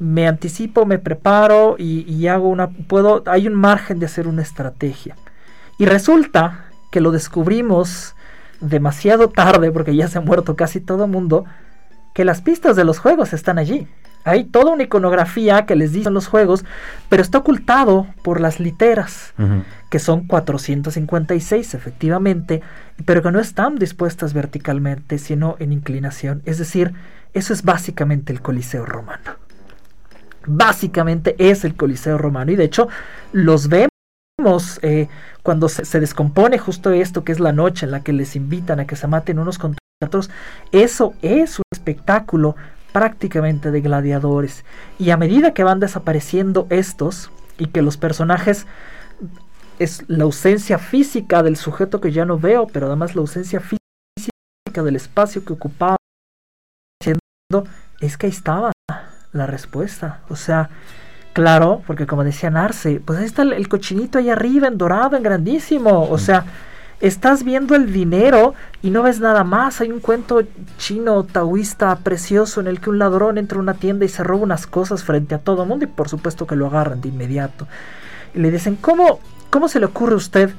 [0.00, 5.14] me anticipo, me preparo y, hago una, puedo, hay un margen de hacer una estrategia.
[5.78, 8.16] Y resulta que lo descubrimos
[8.60, 11.44] demasiado tarde, porque ya se ha muerto casi todo el mundo,
[12.14, 13.86] que las pistas de los juegos están allí.
[14.24, 16.64] Hay toda una iconografía que les dicen los juegos,
[17.10, 19.34] pero está ocultado por las literas,
[19.90, 22.62] que son 456 efectivamente,
[23.04, 26.42] pero que no están dispuestas verticalmente, sino en inclinación.
[26.46, 26.92] Es decir,
[27.34, 29.49] eso es básicamente el Coliseo romano
[30.46, 32.52] básicamente es el Coliseo romano.
[32.52, 32.88] Y de hecho
[33.32, 33.90] los vemos
[34.82, 35.08] eh,
[35.42, 38.86] cuando se, descompone justo esto que es la noche en la que les invitan a
[38.86, 40.30] que se maten unos contra otros,
[40.72, 42.56] eso es un espectáculo
[42.92, 44.64] prácticamente de gladiadores.
[44.98, 48.66] Y a medida que van desapareciendo estos y que los personajes
[49.78, 54.82] es la ausencia física del sujeto que ya no veo, pero además la ausencia física
[54.82, 55.96] del espacio que ocupaba
[58.00, 58.72] es que ahí estaba
[59.32, 60.20] la respuesta.
[60.28, 60.70] O sea,
[61.32, 65.22] claro, porque como decía Narce, pues ahí está el, cochinito ahí arriba, en dorado, en
[65.22, 66.08] grandísimo.
[66.10, 66.44] O sea,
[67.00, 69.80] estás viendo el dinero y no ves nada más.
[69.80, 70.42] Hay un cuento
[70.78, 74.42] chino taoísta precioso en el que un ladrón entra a una tienda y se roba
[74.42, 77.66] unas cosas frente a todo el mundo y por supuesto que lo agarran de inmediato.
[78.34, 79.20] Y le dicen, ¿cómo,
[79.50, 80.50] cómo se le ocurre a usted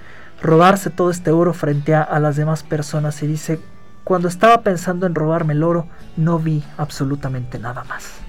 [0.41, 3.22] robarse todo este oro frente a, a las demás personas?
[3.24, 3.59] Y dice,
[4.03, 8.22] cuando estaba pensando en robarme el oro, no vi absolutamente nada más.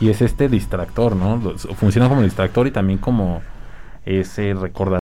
[0.00, 1.38] Y es este distractor, ¿no?
[1.76, 3.42] Funciona como distractor y también como
[4.06, 5.00] ese recordatorio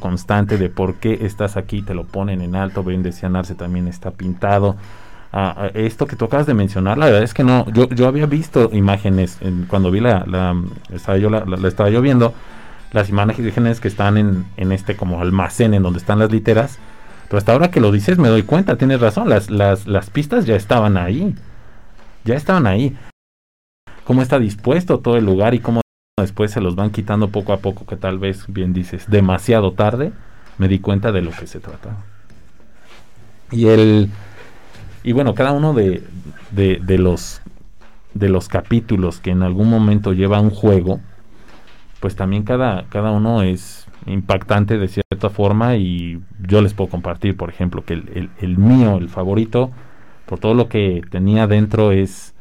[0.00, 3.12] constante de por qué estás aquí, te lo ponen en alto, ven de
[3.58, 4.76] también está pintado.
[5.32, 8.06] Ah, ah, esto que tú acabas de mencionar, la verdad es que no, yo, yo
[8.06, 10.56] había visto imágenes cuando vi la, la
[10.92, 12.32] estaba yo la, estaba yo viendo
[12.92, 16.78] las imágenes que están en, en este como almacén en donde están las literas,
[17.28, 20.46] pero hasta ahora que lo dices me doy cuenta, tienes razón, las, las, las pistas
[20.46, 21.34] ya estaban ahí,
[22.24, 22.96] ya estaban ahí
[24.06, 25.80] cómo está dispuesto todo el lugar y cómo
[26.18, 30.12] después se los van quitando poco a poco, que tal vez, bien dices, demasiado tarde,
[30.58, 32.04] me di cuenta de lo que se trataba.
[33.50, 34.08] Y el
[35.02, 36.02] y bueno, cada uno de,
[36.50, 37.42] de, los
[38.14, 41.00] de los capítulos que en algún momento lleva un juego,
[42.00, 47.36] pues también cada, cada uno es impactante de cierta forma y yo les puedo compartir,
[47.36, 49.70] por ejemplo, que el, el mío, el favorito,
[50.26, 52.35] por todo lo que tenía dentro es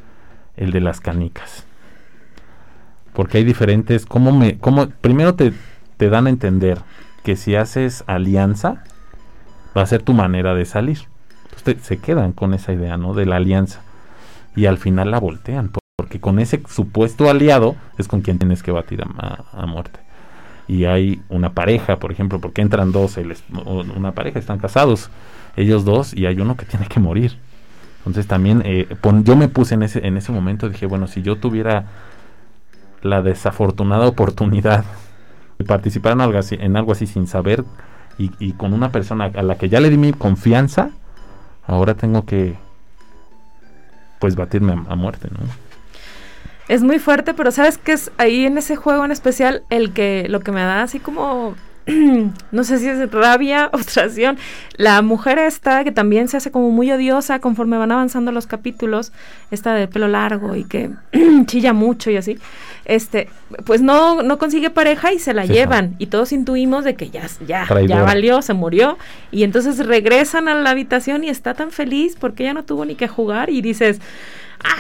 [0.58, 1.66] el de las canicas.
[3.14, 5.54] Porque hay diferentes, como me, como, primero te,
[5.98, 6.80] te dan a entender
[7.24, 8.84] que si haces alianza,
[9.76, 11.00] va a ser tu manera de salir.
[11.46, 13.14] Entonces se quedan con esa idea, ¿no?
[13.14, 13.82] De la alianza.
[14.56, 18.72] Y al final la voltean, porque con ese supuesto aliado es con quien tienes que
[18.72, 20.00] batir a, muerte.
[20.68, 23.18] Y hay una pareja, por ejemplo, porque entran dos,
[23.96, 25.10] una pareja, están casados,
[25.58, 27.38] ellos dos, y hay uno que tiene que morir.
[28.06, 28.88] Entonces también eh,
[29.24, 31.86] yo me puse en ese, en ese momento, dije, bueno, si yo tuviera
[33.02, 34.86] la desafortunada oportunidad
[35.58, 37.64] de participar en algo así, en algo así sin saber
[38.18, 40.92] y, con una persona a la que ya le di mi confianza,
[41.68, 42.56] ahora tengo que
[44.20, 45.40] pues batirme a, a muerte, ¿no?
[46.68, 50.28] Es muy fuerte, pero sabes que es ahí en ese juego en especial el que
[50.30, 51.56] lo que me da así como
[52.52, 54.38] no sé si es rabia o frustración.
[54.78, 59.12] La mujer esta, que también se hace como muy odiosa conforme van avanzando los capítulos,
[59.52, 60.90] esta de pelo largo y que
[61.46, 62.40] chilla mucho y así,
[62.86, 63.30] este,
[63.66, 65.96] pues no, no consigue pareja y se la llevan.
[66.00, 68.98] Y todos intuimos de que ya, ya, ya valió, se murió.
[69.32, 72.96] Y entonces regresan a la habitación y está tan feliz porque ella no tuvo ni
[72.96, 74.00] que jugar y dices,
[74.64, 74.76] ah,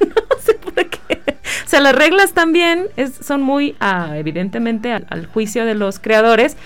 [0.00, 1.33] no sé por qué.
[1.64, 2.86] O sea, las reglas también
[3.20, 6.56] son muy, ah, evidentemente, al, juicio de los creadores,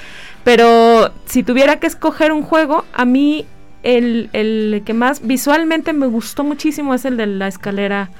[0.44, 3.46] pero si tuviera que escoger un juego, a mí
[3.82, 8.10] el, el que más visualmente me gustó muchísimo es el de la escalera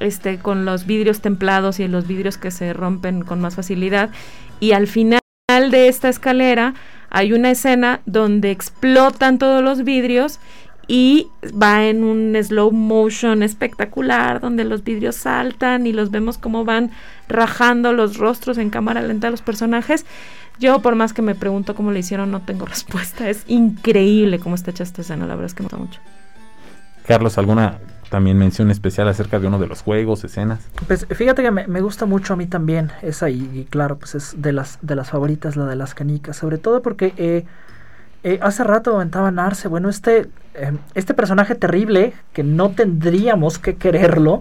[0.00, 4.10] este, con los vidrios templados y los vidrios que se rompen con más facilidad.
[4.60, 6.74] Y al final de esta escalera
[7.10, 10.40] hay una escena donde explotan todos los vidrios
[10.88, 11.30] y
[11.62, 16.90] va en un slow motion espectacular donde los vidrios saltan y los vemos como van
[17.28, 20.06] rajando los rostros en cámara lenta de los personajes.
[20.58, 23.28] Yo por más que me pregunto cómo le hicieron no tengo respuesta.
[23.28, 26.00] Es increíble cómo está hecha esta escena, la verdad es que me gusta mucho.
[27.06, 27.78] Carlos, ¿alguna
[28.08, 30.60] también mención especial acerca de uno de los juegos, escenas?
[30.86, 34.52] Pues fíjate que me, gusta mucho a mí también esa y, claro, pues es de
[34.52, 37.12] las, de las favoritas la de las canicas, sobre todo porque...
[37.18, 37.44] Eh,
[38.24, 43.76] eh, hace rato comentaba Narce, bueno, este, em, este personaje terrible que no tendríamos que
[43.76, 44.40] quererlo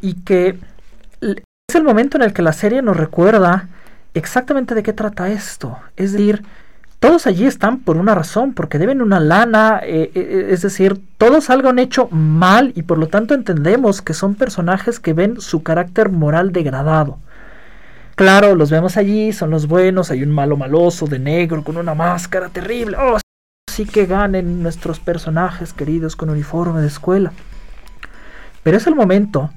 [0.00, 0.58] y que
[1.20, 3.68] es el momento en el que la serie nos recuerda
[4.14, 5.78] exactamente de qué trata esto.
[5.96, 6.42] Es decir,
[7.00, 11.48] todos allí están por una razón, porque deben una lana, eh, eh, es decir, todos
[11.50, 15.62] algo han hecho mal y por lo tanto entendemos que son personajes que ven su
[15.62, 17.18] carácter moral degradado.
[18.18, 21.94] Claro, los vemos allí, son los buenos, hay un malo maloso de negro con una
[21.94, 22.96] máscara terrible.
[22.98, 23.16] Oh,
[23.70, 27.30] sí que ganen nuestros personajes queridos con uniforme de escuela.
[28.64, 29.52] Pero es el momento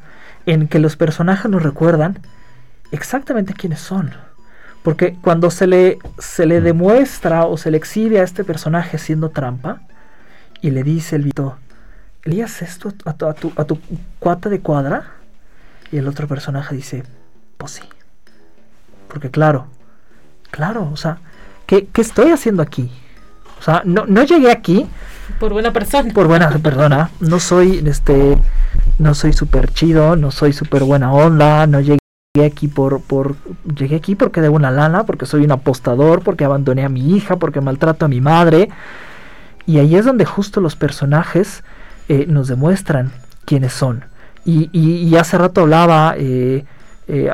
[0.46, 2.20] en que los personajes nos recuerdan
[2.92, 4.12] exactamente quiénes son.
[4.84, 9.30] Porque cuando se le, se le demuestra o se le exhibe a este personaje siendo
[9.30, 9.82] trampa,
[10.62, 11.58] y le dice el Vito,
[12.22, 13.80] ¿Elías esto a tu, a, tu, a tu
[14.20, 15.14] cuata de cuadra?
[15.92, 17.02] Y el otro personaje dice,
[17.58, 17.90] pues sí.
[19.12, 19.68] Porque claro,
[20.52, 21.18] claro, o sea,
[21.66, 22.90] ¿qué, estoy haciendo aquí?
[23.60, 24.88] O sea, no, no llegué aquí.
[25.38, 26.14] Por buena persona.
[26.14, 27.12] Por buena persona.
[27.20, 28.38] No soy, este,
[29.00, 32.00] no soy súper chido, no soy súper buena onda, no llegué
[32.46, 33.36] aquí por, por,
[33.76, 37.36] llegué aquí porque debo una lana, porque soy un apostador, porque abandoné a mi hija,
[37.36, 38.70] porque maltrato a mi madre.
[39.66, 41.64] Y ahí es donde justo los personajes
[42.08, 43.12] eh, nos demuestran
[43.44, 44.06] quiénes son.
[44.46, 46.66] Y, y, hace rato hablaba eh,
[47.14, 47.30] eh,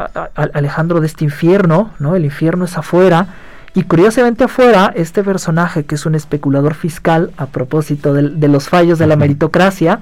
[0.54, 2.16] Alejandro de este infierno, ¿no?
[2.16, 3.28] El infierno es afuera
[3.76, 8.98] Y curiosamente afuera, este personaje que es un especulador fiscal, a propósito de, los fallos
[8.98, 10.00] de la meritocracia,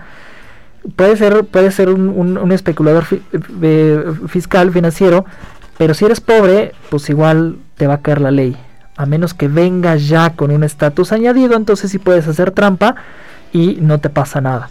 [0.95, 3.03] puede ser, puede ser un, especulador
[3.61, 5.25] eh, fiscal financiero,
[5.77, 8.55] pero si eres pobre, pues igual te va a caer la ley.
[8.95, 12.95] A menos que vengas ya con un estatus añadido, entonces sí puedes hacer trampa
[13.51, 14.69] y no te pasa nada.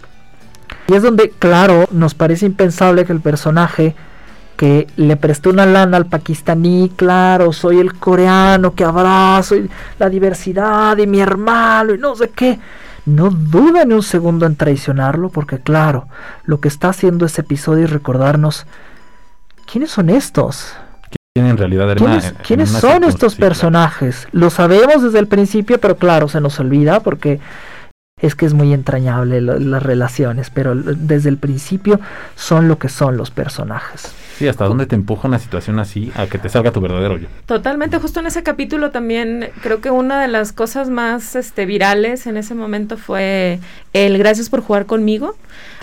[0.87, 3.95] Y es donde, claro, nos parece impensable que el personaje
[4.55, 9.55] que le prestó una lana al pakistaní, claro, soy el coreano que abrazo
[9.99, 12.59] la diversidad y mi hermano y no sé qué.
[13.05, 16.07] No duda ni un segundo en traicionarlo porque claro,
[16.45, 18.65] lo que está haciendo ese episodio es recordarnos
[19.71, 20.73] quiénes son estos.
[21.35, 21.95] ¿Quién en realidad
[22.43, 24.27] ¿Quiénes, son estos personajes?
[24.31, 27.41] Lo sabemos desde el principio, pero claro, se nos olvida porque
[28.21, 31.99] es que es muy entrañable las relaciones, pero desde el principio
[32.35, 34.09] son lo que son los personajes.
[34.37, 37.27] Sí, hasta dónde te empuja una situación así a que te salga tu verdadero yo.
[37.45, 42.25] Totalmente, justo en ese capítulo también creo que una de las cosas más este, virales
[42.25, 43.59] en ese momento fue
[43.91, 45.35] el gracias por jugar conmigo.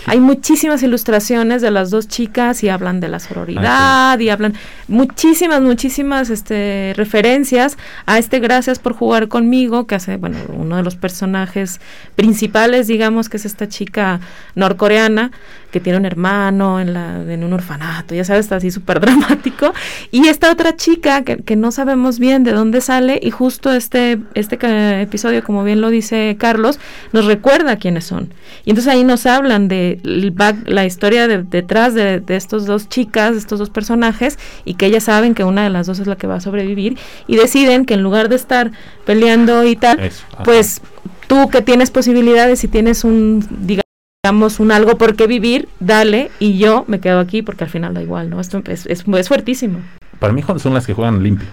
[0.05, 4.53] Hay muchísimas ilustraciones de las dos chicas y hablan de la sororidad y hablan
[4.87, 10.83] muchísimas, muchísimas este, referencias a este gracias por jugar conmigo que hace, bueno, uno de
[10.83, 11.79] los personajes
[12.15, 14.19] principales, digamos, que es esta chica
[14.55, 15.31] norcoreana
[15.73, 19.73] que tiene un hermano en, la, en un orfanato, ya sabes, está así súper dramático.
[20.11, 24.19] Y esta otra chica que, que, no sabemos bien de dónde sale y justo este,
[24.35, 24.59] este
[25.01, 26.79] episodio, como bien lo dice Carlos,
[27.11, 28.29] nos recuerda quiénes son.
[28.65, 33.39] Y entonces ahí nos hablan de la historia detrás de, de estos dos chicas, de
[33.39, 36.27] estos dos personajes, y que ellas saben que una de las dos es la que
[36.27, 38.71] va a sobrevivir y deciden que en lugar de estar
[39.05, 40.11] peleando y tal,
[40.43, 40.81] pues
[41.27, 43.82] tú que tienes posibilidades y tienes un, digamos,
[44.25, 47.93] digamos, un algo por qué vivir, dale, y yo me quedo aquí porque al final
[47.93, 48.39] da igual, ¿no?
[48.39, 49.79] Esto es, es, es fuertísimo.
[50.19, 51.49] Para mí son las que juegan limpio.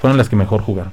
[0.00, 0.92] Fueron las que mejor jugaron.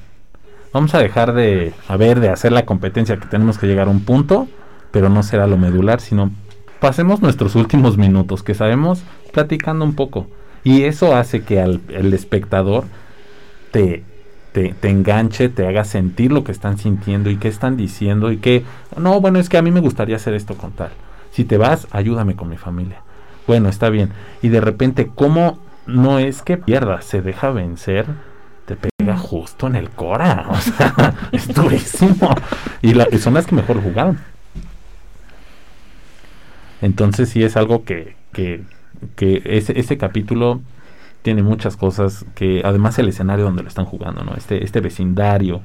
[0.71, 3.89] Vamos a dejar de, a ver, de hacer la competencia que tenemos que llegar a
[3.89, 4.47] un punto,
[4.91, 6.29] pero no será lo medular, sino
[6.79, 9.01] pasemos nuestros últimos minutos, que sabemos,
[9.33, 10.27] platicando un poco.
[10.63, 12.83] Y eso hace que al el espectador
[13.71, 14.03] te,
[14.51, 18.63] te, enganche, te haga sentir lo que están sintiendo y qué están diciendo y que,
[18.97, 20.91] no, bueno, es que a mí me gustaría hacer esto con tal.
[21.31, 23.01] Si te vas, ayúdame con mi familia.
[23.47, 24.11] Bueno, está bien.
[24.41, 28.05] Y de repente, ¿cómo no es que pierda, se deja vencer?
[28.65, 30.47] Te pega justo en el cora.
[30.49, 32.29] O sea, es durísimo.
[32.81, 34.19] Y, la, son las que mejor jugaron.
[36.81, 38.63] Entonces sí es algo que, que,
[39.15, 40.61] que ese, ese capítulo
[41.21, 44.33] tiene muchas cosas que además el escenario donde lo están jugando, ¿no?
[44.35, 45.61] Este, este vecindario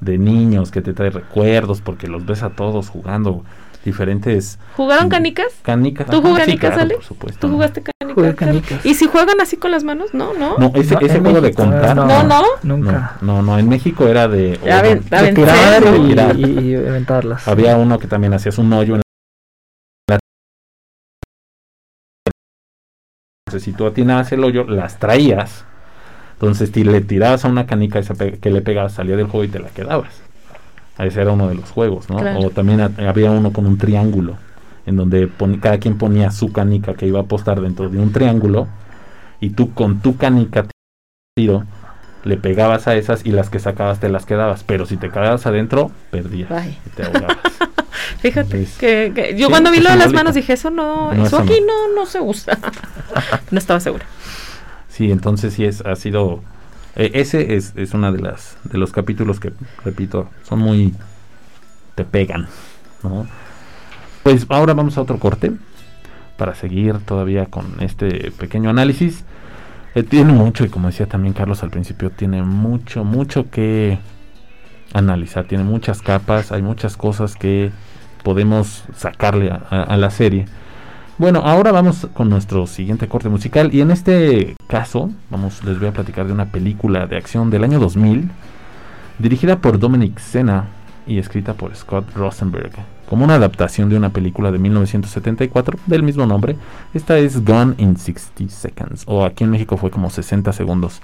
[0.00, 3.44] de niños que te trae recuerdos porque los ves a todos jugando
[3.84, 5.46] diferentes ¿Jugaron canicas?
[5.62, 6.06] Canicas.
[6.06, 6.94] ¿Tú jugaste canicas, Ale?
[6.94, 7.40] Por supuesto.
[7.40, 8.84] ¿Tú jugaste canicas?
[8.84, 10.12] ¿Y si juegan así con las manos?
[10.12, 10.58] No, no.
[10.58, 11.96] No, ese, ese juego de contar.
[11.96, 12.42] No, no.
[12.62, 13.16] Nunca.
[13.22, 15.82] No, no, en México era de, de tirar
[16.36, 17.06] y, y, y,
[17.46, 19.02] Había uno que también hacías un hoyo en
[23.58, 25.64] si tú atinabas el hoyo, las traías.
[26.34, 29.58] Entonces si le tirabas a una canica que le pegabas, salía del juego y te
[29.58, 30.22] la quedabas.
[30.98, 32.16] Ese era uno de los juegos, ¿no?
[32.16, 34.36] O también había uno con un triángulo,
[34.86, 35.30] en donde
[35.60, 38.68] cada quien ponía su canica que iba a apostar dentro de un triángulo,
[39.40, 40.66] y tú con tu canica
[41.34, 41.64] tiro
[42.24, 45.46] le pegabas a esas y las que sacabas te las quedabas, pero si te quedabas
[45.46, 46.50] adentro, perdías
[46.86, 47.38] y te ahogabas.
[48.18, 51.94] Fíjate que, yo cuando vi lo de las manos dije, eso no, eso, aquí no.
[51.94, 52.58] no, se usa.
[53.50, 54.04] no estaba segura.
[54.88, 56.42] Sí, entonces sí es, ha sido,
[56.96, 59.52] eh, ese es, es una de las, de los capítulos que,
[59.84, 60.94] repito, son muy,
[61.94, 62.48] te pegan,
[63.02, 63.26] ¿no?
[64.22, 65.52] Pues ahora vamos a otro corte
[66.36, 69.24] para seguir todavía con este pequeño análisis.
[69.94, 73.98] Eh, tiene mucho, y como decía también Carlos al principio, tiene mucho, mucho que
[74.92, 77.70] analizar, tiene muchas capas, hay muchas cosas que
[78.22, 80.46] podemos sacarle a, la serie.
[81.18, 85.88] Bueno, ahora vamos con nuestro siguiente corte musical y en este caso, vamos, les voy
[85.88, 88.30] a platicar de una película de acción del año 2000,
[89.18, 90.68] dirigida por Dominic Sena
[91.06, 92.72] y escrita por Scott Rosenberg,
[93.08, 96.56] como una adaptación de una película de 1974 del mismo nombre.
[96.94, 101.02] Esta es Gone in 60 Seconds, o aquí en México fue como 60 segundos.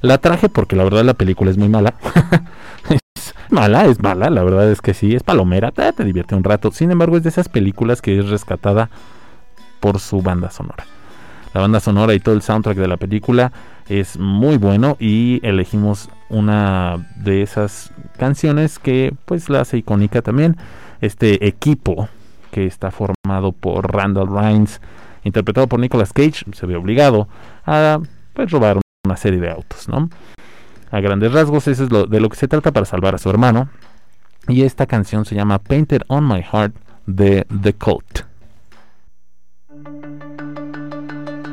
[0.00, 1.94] La traje porque la verdad la película es muy mala.
[3.50, 6.70] mala, es mala, la verdad es que sí, es palomera, te, te divierte un rato.
[6.70, 8.90] Sin embargo, es de esas películas que es rescatada
[9.80, 10.84] por su banda sonora.
[11.54, 13.52] La banda sonora y todo el soundtrack de la película
[13.88, 20.56] es muy bueno y elegimos una de esas canciones que pues la hace icónica también.
[21.00, 22.08] Este equipo
[22.50, 24.80] que está formado por Randall Rhines,
[25.24, 27.28] interpretado por Nicolas Cage, se ve obligado
[27.64, 28.00] a
[28.34, 30.10] pues robar una serie de autos, ¿no?
[30.90, 33.30] A grandes rasgos, eso es lo, de lo que se trata para salvar a su
[33.30, 33.68] hermano.
[34.48, 36.74] Y esta canción se llama Painted on My Heart
[37.06, 38.20] de The Cult.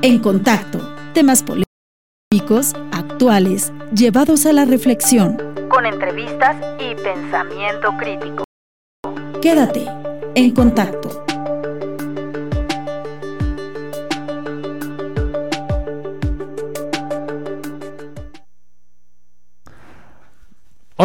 [0.01, 0.79] En contacto,
[1.13, 5.37] temas polémicos, actuales, llevados a la reflexión.
[5.69, 8.43] Con entrevistas y pensamiento crítico.
[9.41, 9.87] Quédate
[10.35, 11.23] en contacto.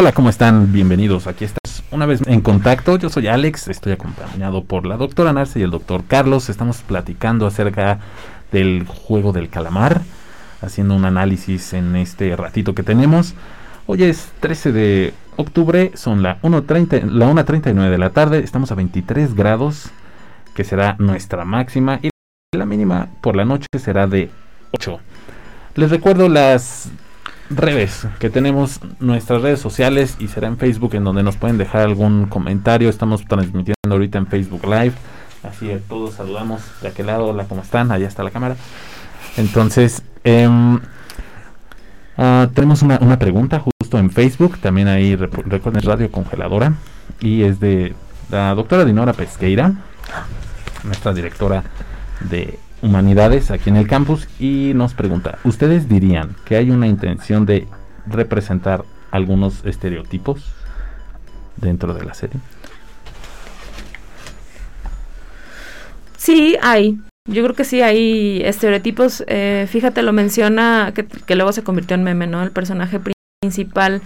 [0.00, 0.72] Hola, ¿cómo están?
[0.72, 1.26] Bienvenidos.
[1.26, 2.96] Aquí estás una vez en contacto.
[2.98, 6.48] Yo soy Alex, estoy acompañado por la doctora Narce y el doctor Carlos.
[6.48, 7.98] Estamos platicando acerca
[8.52, 10.02] del juego del calamar,
[10.62, 13.34] haciendo un análisis en este ratito que tenemos.
[13.88, 18.76] Hoy es 13 de octubre, son la 1.30, la 1.39 de la tarde, estamos a
[18.76, 19.90] 23 grados,
[20.54, 22.10] que será nuestra máxima, y
[22.56, 24.30] la mínima por la noche será de
[24.70, 25.00] 8.
[25.74, 26.88] Les recuerdo las
[27.50, 31.82] redes que tenemos nuestras redes sociales y será en Facebook en donde nos pueden dejar
[31.82, 32.88] algún comentario.
[32.88, 34.92] Estamos transmitiendo ahorita en Facebook Live.
[35.42, 37.26] Así que todos saludamos de aquel lado.
[37.26, 37.92] Hola, ¿cómo están?
[37.92, 38.56] Allá está la cámara.
[39.36, 40.80] Entonces, em,
[42.16, 44.58] ah, tenemos una, una, pregunta justo en Facebook.
[44.58, 46.74] También ahí recuerden Radio Congeladora.
[47.20, 47.94] Y es de
[48.30, 49.72] la doctora Dinora Pesqueira,
[50.84, 51.62] nuestra directora
[52.20, 57.44] de Humanidades aquí en el campus y nos pregunta, ¿ustedes dirían que hay una intención
[57.44, 57.66] de
[58.06, 60.52] representar algunos estereotipos
[61.56, 62.40] dentro de la serie?
[66.16, 66.98] Sí, hay.
[67.28, 69.24] Yo creo que sí hay estereotipos.
[69.26, 72.42] Eh, fíjate, lo menciona que, que, luego se convirtió en meme, ¿no?
[72.42, 73.00] El personaje
[73.40, 74.02] principal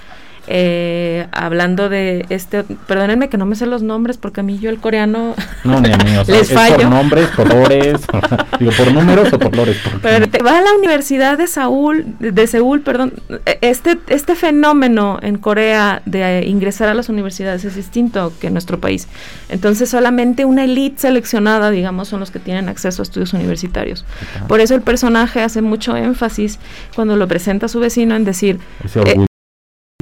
[0.46, 4.70] eh, hablando de este, perdónenme que no me sé los nombres porque a mí yo
[4.70, 5.34] el coreano
[5.64, 6.76] no ni a mí, o sea, les fallo.
[6.76, 8.00] por nombres, colores,
[8.58, 9.76] digo por números o por colores.
[10.02, 13.14] Pero te va a la Universidad de Seúl, de Seúl, perdón,
[13.60, 18.80] este este fenómeno en Corea de ingresar a las universidades es distinto que en nuestro
[18.80, 19.08] país.
[19.48, 24.04] Entonces solamente una elite seleccionada, digamos, son los que tienen acceso a estudios universitarios.
[24.48, 26.58] Por eso el personaje hace mucho énfasis
[26.94, 28.58] cuando lo presenta a su vecino en decir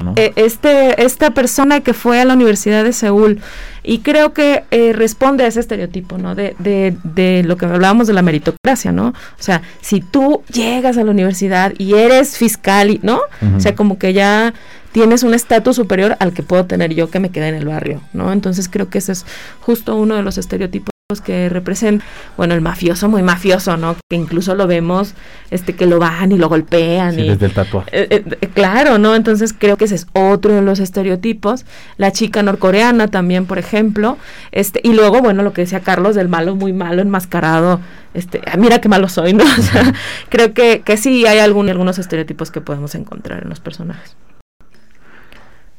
[0.00, 3.40] eh, eh, este, esta persona que fue a la Universidad de Seúl
[3.82, 6.34] y creo que eh, responde a ese estereotipo, ¿no?
[6.34, 9.08] De, de, de, lo que hablábamos de la meritocracia, ¿no?
[9.08, 13.20] O sea, si tú llegas a la universidad y eres fiscal, ¿no?
[13.56, 14.54] O sea, como que ya
[14.92, 18.00] tienes un estatus superior al que puedo tener yo que me quedé en el barrio,
[18.12, 18.32] ¿no?
[18.32, 19.24] Entonces creo que ese es
[19.60, 20.89] justo uno de los estereotipos
[21.20, 22.06] que representan,
[22.36, 23.96] bueno, el mafioso muy mafioso, ¿no?
[24.08, 25.14] Que incluso lo vemos,
[25.50, 27.18] este, que lo van y lo golpean.
[27.18, 27.90] y, desde el tatuaje.
[27.92, 29.16] Eh, eh, claro, ¿no?
[29.16, 31.64] Entonces creo que ese es otro de los estereotipos.
[31.96, 34.18] La chica norcoreana también, por ejemplo.
[34.52, 37.80] Este, y luego, bueno, lo que decía Carlos, del malo muy malo, enmascarado.
[38.14, 39.44] Este, ah, mira qué malo soy, ¿no?
[39.58, 39.92] O sea,
[40.28, 44.16] creo que, que sí hay algún, algunos estereotipos que podemos encontrar en los personajes.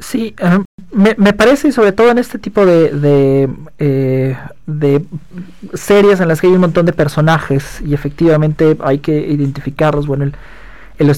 [0.01, 0.35] Sí,
[0.91, 4.35] me, me, parece, sobre todo en este tipo de, de, eh,
[4.65, 5.05] de,
[5.73, 10.07] series en las que hay un montón de personajes y efectivamente hay que identificarlos.
[10.07, 10.33] Bueno, el,
[10.97, 11.09] el,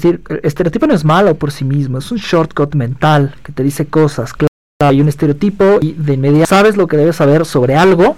[0.43, 4.33] estereotipo no es malo por sí mismo, es un shortcut mental que te dice cosas.
[4.33, 8.15] Claro, hay un estereotipo y de inmediato sabes lo que debes saber sobre algo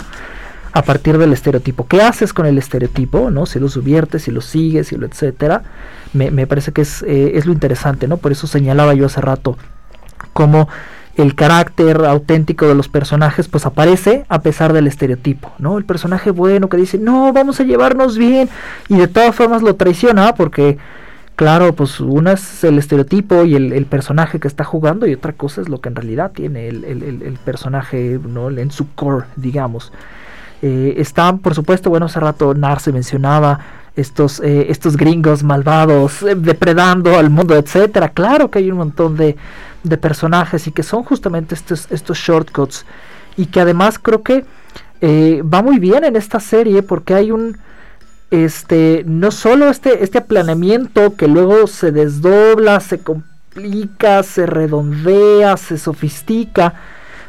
[0.74, 1.88] a partir del estereotipo.
[1.88, 3.30] ¿Qué haces con el estereotipo?
[3.30, 3.45] ¿no?
[3.45, 5.61] Si lo subviertes, si lo sigues, si lo etcétera.
[6.13, 8.18] Me, me parece que es, eh, es lo interesante, ¿no?
[8.18, 9.57] Por eso señalaba yo hace rato
[10.34, 10.68] como
[11.16, 15.78] el carácter auténtico de los personajes pues aparece a pesar del estereotipo, ¿no?
[15.78, 18.49] El personaje bueno que dice, no, vamos a llevarnos bien
[18.89, 20.78] y de todas formas lo traiciona porque,
[21.38, 25.61] claro, pues una es el estereotipo y el, personaje que está jugando y otra cosa
[25.61, 28.49] es lo que en realidad tiene el, personaje, ¿no?
[28.49, 29.93] En su core, digamos.
[30.61, 33.59] Eh, están, por supuesto, bueno, hace rato Narce mencionaba
[33.95, 38.09] estos, eh, estos gringos malvados eh, depredando al mundo, etcétera.
[38.09, 39.38] Claro que hay un montón de,
[39.86, 42.86] de personajes y que son justamente estos, estos shortcuts.
[43.38, 44.45] Y que además creo que
[45.01, 47.57] eh, va muy bien en esta serie porque hay un
[48.31, 55.77] este no solo este este planeamiento que luego se desdobla se complica se redondea se
[55.77, 56.73] sofistica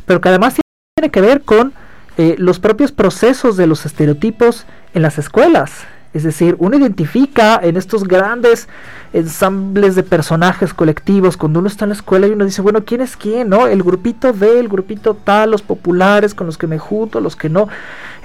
[0.07, 0.55] pero que además
[0.95, 1.75] tiene que ver con
[2.17, 5.87] eh, los propios procesos de los estereotipos en las escuelas
[6.17, 8.69] es decir, uno identifica en estos grandes
[9.13, 13.03] ensambles de personajes colectivos, cuando uno está en la escuela y uno dice, bueno, ¿quién
[13.03, 13.51] es quién?
[13.51, 13.67] ¿No?
[13.67, 17.51] El grupito de, el grupito tal, los populares con los que me junto, los que
[17.51, 17.69] no.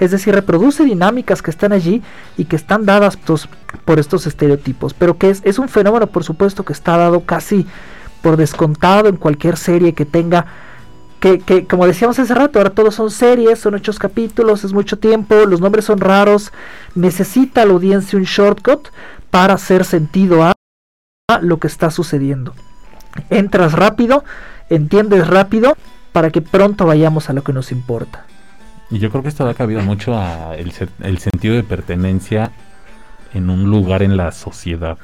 [0.00, 2.02] Es decir, reproduce dinámicas que están allí
[2.38, 3.46] y que están dadas pues,
[3.84, 7.66] por estos estereotipos, pero que es un fenómeno, por supuesto, que está dado casi
[8.22, 10.46] por descontado en cualquier serie que tenga
[11.22, 15.46] que, como decíamos hace rato, ahora todos son series, son ocho capítulos, es mucho tiempo,
[15.46, 16.52] los nombres son raros,
[16.96, 18.88] necesita la audiencia un shortcut
[19.30, 20.52] para hacer sentido a
[21.40, 22.54] lo que está sucediendo.
[23.30, 24.24] entras rápido,
[24.68, 25.76] entiendes rápido,
[26.12, 28.26] para que pronto vayamos a lo que nos importa.
[28.90, 32.50] Y yo creo que esto da cabida mucho a el, el sentido de pertenencia
[33.32, 34.98] en un lugar en la sociedad.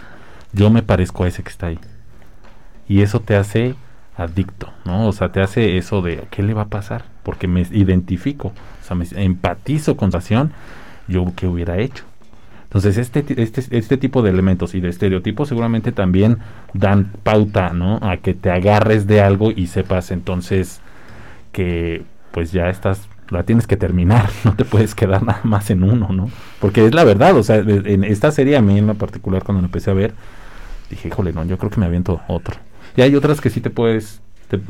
[0.52, 1.78] Yo me parezco a ese que está ahí.
[2.88, 3.76] Y eso te hace
[4.18, 5.08] adicto, ¿no?
[5.08, 7.04] O sea, te hace eso de ¿qué le va a pasar?
[7.22, 10.20] Porque me identifico, o sea, me empatizo con la
[11.06, 12.04] yo qué hubiera hecho.
[12.64, 16.38] Entonces, este, este, este tipo de elementos y de estereotipos seguramente también
[16.74, 17.98] dan pauta, ¿no?
[18.02, 20.82] A que te agarres de algo y sepas entonces
[21.52, 25.82] que pues ya estás, la tienes que terminar, no te puedes quedar nada más en
[25.82, 26.30] uno, ¿no?
[26.60, 29.62] Porque es la verdad, o sea, en esta serie a mí en lo particular cuando
[29.62, 30.12] lo empecé a ver,
[30.90, 32.56] dije, híjole, no, yo creo que me aviento otro.
[32.98, 34.20] Y hay otras que sí te puedes,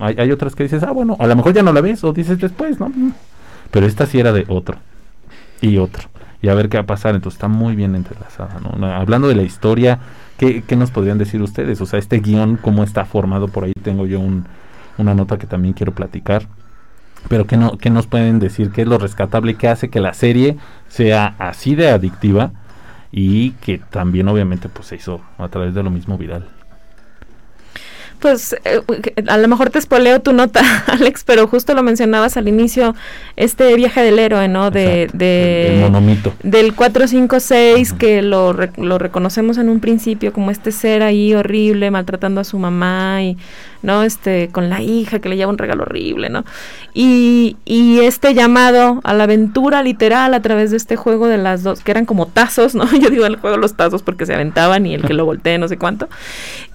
[0.00, 2.38] hay, otras que dices, ah, bueno, a lo mejor ya no la ves o dices
[2.38, 2.92] después, ¿no?
[3.70, 4.76] Pero esta sí era de otro
[5.62, 6.10] y otro
[6.42, 7.14] y a ver qué va a pasar.
[7.14, 8.60] Entonces está muy bien entrelazada.
[8.60, 8.86] ¿no?
[8.86, 10.00] Hablando de la historia,
[10.36, 11.80] ¿qué, ¿qué, nos podrían decir ustedes?
[11.80, 13.48] O sea, este guion, ¿cómo está formado?
[13.48, 14.44] Por ahí tengo yo un,
[14.98, 16.48] una nota que también quiero platicar.
[17.30, 18.72] Pero ¿qué, no, ¿qué nos pueden decir?
[18.72, 19.54] ¿Qué es lo rescatable?
[19.54, 20.58] ¿Qué hace que la serie
[20.88, 22.50] sea así de adictiva?
[23.10, 26.57] Y que también obviamente pues se hizo a través de lo mismo viral
[28.18, 28.80] pues eh,
[29.26, 32.94] a lo mejor te espoleo tu nota, Alex, pero justo lo mencionabas al inicio,
[33.36, 34.70] este viaje del héroe, ¿no?
[34.70, 36.34] De, de el, monomito.
[36.42, 42.40] Del 456, que lo, lo reconocemos en un principio como este ser ahí horrible, maltratando
[42.40, 43.36] a su mamá y
[43.82, 44.02] ¿no?
[44.02, 46.44] Este, con la hija que le lleva un regalo horrible, ¿no?
[46.94, 51.62] Y, y este llamado a la aventura literal a través de este juego de las
[51.62, 52.84] dos, que eran como tazos, ¿no?
[53.00, 55.58] Yo digo el juego de los tazos porque se aventaban y el que lo voltee,
[55.58, 56.08] no sé cuánto.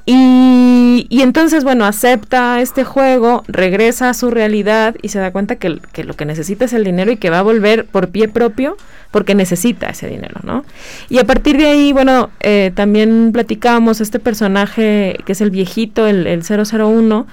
[0.06, 5.80] Y, entonces, bueno, acepta este juego, regresa a su realidad y se da cuenta que,
[5.94, 8.76] que, lo que necesita es el dinero y que va a volver por pie propio
[9.12, 10.66] porque necesita ese dinero, ¿no?
[11.08, 16.08] Y a partir de ahí, bueno, eh, también platicábamos este personaje que es el viejito,
[16.08, 17.28] el, el 001,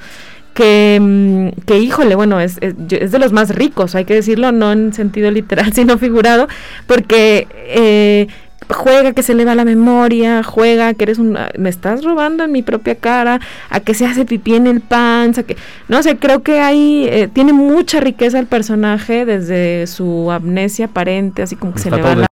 [0.54, 4.52] que, mm, que, híjole, bueno, es, es, es, de los más ricos, hay que decirlo,
[4.52, 6.48] no en sentido literal, sino figurado,
[6.86, 8.28] porque eh,
[8.72, 12.52] juega que se le va la memoria, juega que eres un, me estás robando en
[12.52, 15.56] mi propia cara, a que se hace pipí en el pan, a que,
[15.88, 21.42] no sé, creo que hay, eh, tiene mucha riqueza el personaje desde su amnesia aparente,
[21.42, 22.30] así como que se le va la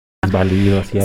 [0.80, 0.98] así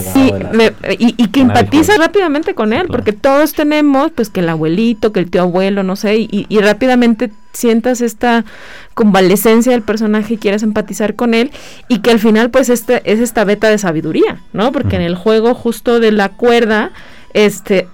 [0.98, 5.30] y, que empatiza rápidamente con él, porque todos tenemos, pues que el abuelito, que el
[5.30, 8.46] tío abuelo, no sé, y, y rápidamente sientas esta
[8.94, 11.52] convalecencia del personaje y quieres empatizar con él
[11.88, 14.72] y que al final pues este es esta beta de sabiduría, ¿no?
[14.72, 16.92] Porque en el juego justo de la cuerda,
[17.34, 17.88] este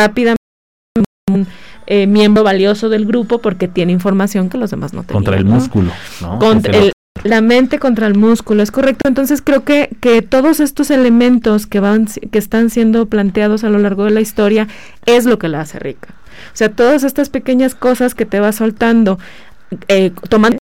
[0.00, 0.38] rápidamente
[1.30, 1.46] un
[1.86, 5.14] eh, miembro valioso del grupo porque tiene información que los demás no tienen.
[5.14, 6.38] Contra el músculo, ¿no?
[6.38, 6.92] Contra el,
[7.24, 9.08] la mente contra el músculo, es correcto.
[9.08, 13.78] Entonces creo que, que todos estos elementos que van, que están siendo planteados a lo
[13.78, 14.68] largo de la historia
[15.06, 16.14] es lo que la hace rica.
[16.52, 19.18] O sea, todas estas pequeñas cosas que te va soltando,
[19.88, 20.58] eh, tomando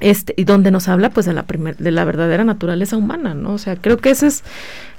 [0.00, 3.54] este, y donde nos habla pues de la primer, de la verdadera naturaleza humana, ¿no?
[3.54, 4.44] O sea, creo que esa es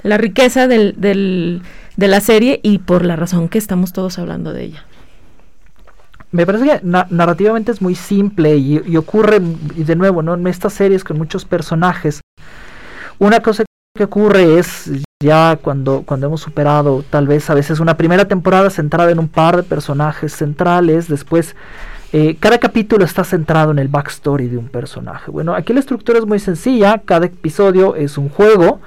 [0.03, 1.61] la riqueza del, del,
[1.95, 4.85] de la serie y por la razón que estamos todos hablando de ella
[6.31, 9.41] me parece que narrativamente es muy simple y, ocurre,
[9.75, 10.35] y de nuevo, ¿no?
[10.35, 12.21] en estas series con muchos personajes,
[13.17, 13.65] una cosa
[13.97, 14.89] que ocurre es
[15.21, 19.27] ya cuando, cuando hemos superado tal vez a veces una primera temporada centrada en un
[19.27, 21.55] par de personajes centrales, después
[22.13, 25.29] eh, cada capítulo está centrado en el backstory de un personaje.
[25.29, 28.79] Bueno, aquí la estructura es muy sencilla, cada episodio es un juego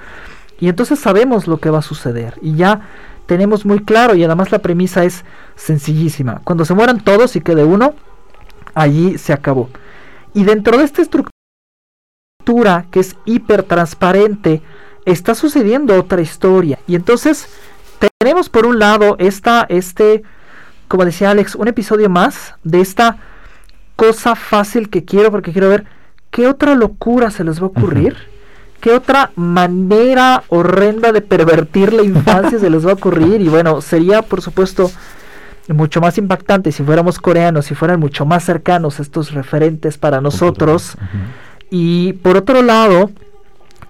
[0.59, 2.89] y entonces sabemos lo que va a suceder y ya
[3.33, 5.25] tenemos muy claro y además la premisa es
[5.57, 6.43] sencillísima.
[6.45, 7.95] Cuando se mueran todos y quede uno,
[8.75, 9.71] allí se acabó.
[10.35, 11.33] Y dentro de esta estructura
[12.91, 14.61] que es hiper transparente,
[15.07, 16.79] está sucediendo otra historia.
[16.87, 17.49] Y entonces
[18.19, 20.23] tenemos por un lado esta, este,
[20.87, 23.17] como decía Alex, un episodio más de esta
[23.97, 25.87] cosa fácil que quiero porque quiero ver
[26.31, 28.15] qué otra locura se les va a ocurrir.
[28.83, 33.41] ¿Qué otra manera horrenda de pervertir la infancia se les va a ocurrir?
[33.41, 34.91] Y bueno, sería por supuesto
[35.69, 40.97] mucho más impactante si fuéramos coreanos, si fueran mucho más cercanos estos referentes para nosotros.
[41.71, 43.13] Y por otro lado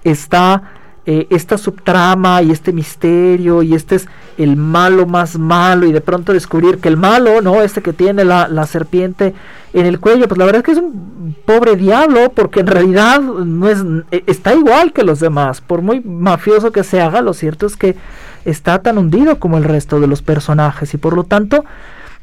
[0.05, 0.63] está
[1.05, 6.01] eh, esta subtrama y este misterio y este es el malo más malo y de
[6.01, 7.61] pronto descubrir que el malo, ¿no?
[7.61, 9.35] Este que tiene la, la serpiente
[9.73, 13.21] en el cuello, pues la verdad es que es un pobre diablo, porque en realidad
[13.21, 17.35] no es, e, está igual que los demás, por muy mafioso que se haga, lo
[17.35, 17.97] cierto es que
[18.45, 21.65] está tan hundido como el resto de los personajes y por lo tanto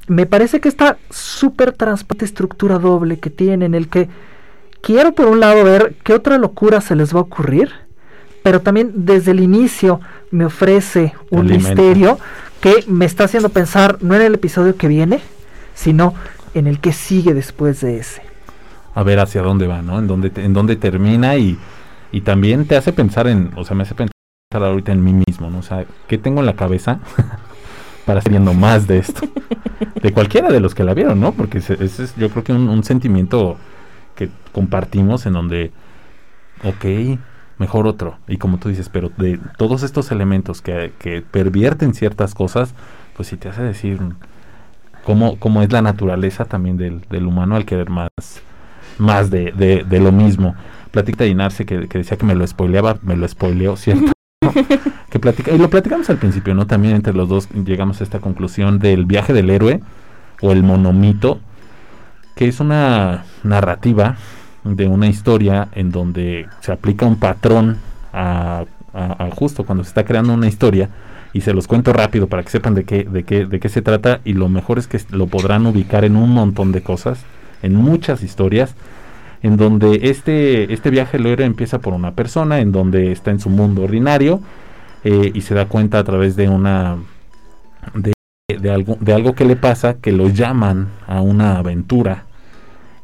[0.08, 4.10] me parece que esta súper transparente estructura doble que tiene en el que
[4.82, 7.72] quiero por un lado ver qué otra locura se les va a ocurrir,
[8.50, 12.18] pero también desde el inicio me ofrece un misterio
[12.60, 15.20] que me está haciendo pensar no en el episodio que viene,
[15.76, 16.16] sino
[16.56, 18.24] en el que sigue después de ese.
[18.96, 20.00] A ver hacia dónde va, ¿no?
[20.00, 21.60] En dónde, en dónde termina y,
[22.12, 24.10] y también te hace pensar en, o sea, me hace pensar
[24.52, 25.60] ahorita en mí mismo, ¿no?
[25.60, 27.02] O sea, ¿qué tengo en la cabeza
[28.08, 29.28] para seguir viendo más de esto?
[30.02, 31.34] De cualquiera de los que la vieron, ¿no?
[31.34, 33.58] Porque ese, es yo creo que un, un sentimiento
[34.16, 35.72] que compartimos en donde,
[36.64, 37.20] ok,
[37.60, 38.18] mejor otro.
[38.28, 42.74] Y como tú dices, pero de todos estos elementos que, que pervierten ciertas cosas,
[43.16, 44.00] pues sí te hace decir
[45.04, 48.10] cómo, cómo es la naturaleza también del, del humano al querer más,
[48.98, 50.56] más de, de, de lo mismo.
[50.92, 54.12] Platica de Inarse que, que, decía que me lo spoileaba, me lo spoileó, ¿cierto?
[55.12, 56.66] que platica, y lo platicamos al principio, ¿no?
[56.66, 59.82] También entre los dos llegamos a esta conclusión del viaje del héroe
[60.42, 61.40] o el monomito,
[62.36, 64.16] que es una narrativa
[64.64, 67.78] de una historia en donde se aplica un patrón
[68.14, 68.66] a,
[69.36, 70.90] justo cuando se está creando una historia
[71.32, 73.82] y se los cuento rápido para que sepan de qué, de qué, de qué se
[73.82, 77.24] trata y lo mejor es que lo podrán ubicar en un montón de cosas,
[77.62, 78.76] en muchas historias,
[79.44, 83.40] en donde este, este viaje del héroe empieza por una persona, en donde está en
[83.40, 84.42] su mundo ordinario
[85.04, 86.98] eh, y se da cuenta a través de una
[87.94, 88.14] de,
[88.60, 92.26] de, algo, de algo que le pasa que lo llaman a una aventura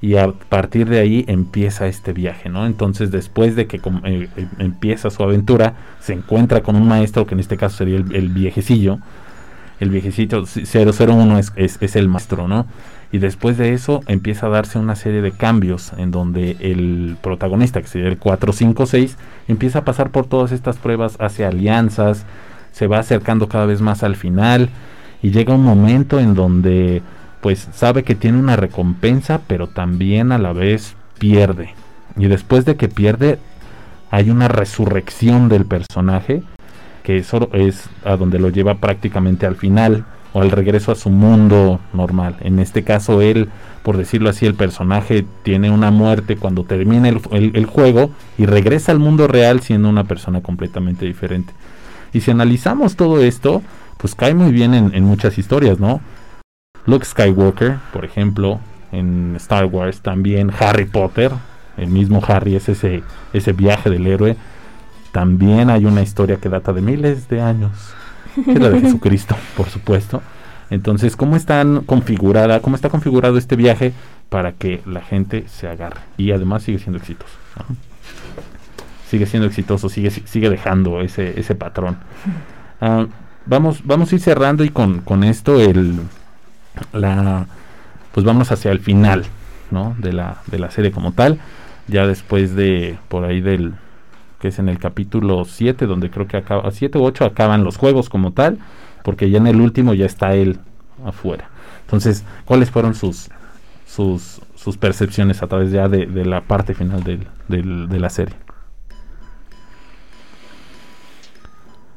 [0.06, 2.68] y a partir de ahí empieza este viaje, ¿no?
[2.68, 7.34] Entonces después de que eh, eh, empieza su aventura, se encuentra con un maestro que
[7.34, 9.00] en este caso sería el, viejecillo,
[9.80, 12.68] el viejecito 001 es, es, es, el maestro, ¿no?
[13.12, 17.82] Y después de eso empieza a darse una serie de cambios en donde el protagonista,
[17.82, 22.28] que sería el 456, empieza a pasar por todas estas pruebas, hace alianzas,
[22.72, 24.70] se va acercando cada vez más al final
[25.24, 27.02] y llega un momento en donde
[27.46, 31.76] pues sabe que tiene una recompensa, pero también a la vez pierde.
[32.18, 33.38] Y después de que pierde,
[34.10, 36.42] hay una resurrección del personaje,
[37.04, 41.12] que eso es a donde lo lleva prácticamente al final, o al regreso a su
[41.12, 42.38] mundo normal.
[42.40, 43.50] En este caso, él,
[43.84, 48.98] por decirlo así, el personaje tiene una muerte cuando termina el, juego y regresa al
[48.98, 51.54] mundo real siendo una persona completamente diferente.
[52.12, 53.62] Y si analizamos todo esto,
[53.98, 56.02] pues cae muy bien en, en muchas historias, ¿no?
[56.86, 58.60] Luke Skywalker, por ejemplo,
[58.92, 61.32] en Star Wars también Harry Potter,
[61.78, 64.38] el mismo Harry es ese, ese viaje del héroe.
[65.12, 67.72] También hay una historia que data de miles de años,
[68.36, 70.22] que es la de Jesucristo, por supuesto.
[70.70, 73.94] Entonces, ¿cómo están configurada, cómo está configurado este viaje
[74.30, 76.02] para que la gente se agarre?
[76.18, 77.34] Y además sigue siendo exitoso.
[79.10, 81.98] Sigue siendo exitoso, sigue, sigue dejando ese, ese patrón.
[82.82, 83.06] Uh,
[83.46, 86.00] vamos, vamos a ir cerrando y con, con esto el,
[86.94, 87.48] la
[88.16, 89.26] pues vamos hacia el final
[89.72, 89.94] ¿no?
[90.00, 91.38] de, la, de la serie como tal.
[91.88, 93.74] Ya después de por ahí del
[94.40, 97.76] que es en el capítulo 7 donde creo que acaba 7 u 8 acaban los
[97.76, 98.60] juegos como tal
[99.04, 100.60] porque ya en el último ya está él
[101.06, 101.50] afuera.
[101.82, 103.30] Entonces cuáles fueron sus
[103.86, 108.10] sus, sus percepciones a través ya de, de la parte final del, del, de la
[108.10, 108.36] serie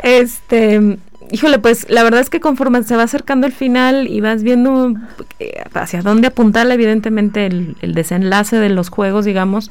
[0.03, 0.99] este
[1.31, 4.95] híjole, pues la verdad es que conforme se va acercando el final y vas viendo
[5.39, 9.71] eh, hacia dónde apuntar, evidentemente, el, el, desenlace de los juegos, digamos,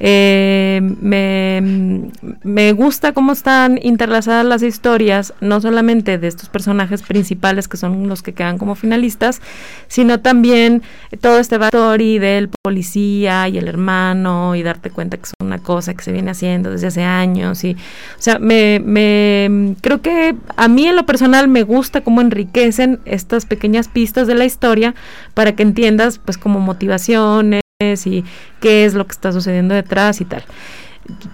[0.00, 2.10] eh, me,
[2.42, 8.08] me, gusta cómo están interlazadas las historias, no solamente de estos personajes principales que son
[8.08, 9.40] los que quedan como finalistas,
[9.88, 10.82] sino también
[11.20, 15.94] todo este backstory del policía y el hermano y darte cuenta que es una cosa
[15.94, 17.62] que se viene haciendo desde hace años.
[17.64, 22.20] Y, o sea, me, me creo que a mí en lo personal me gusta cómo
[22.20, 24.94] enriquecen estas pequeñas pistas de la historia
[25.34, 27.62] para que entiendas pues como motivaciones
[28.06, 28.24] y
[28.60, 30.44] qué es lo que está sucediendo detrás y tal.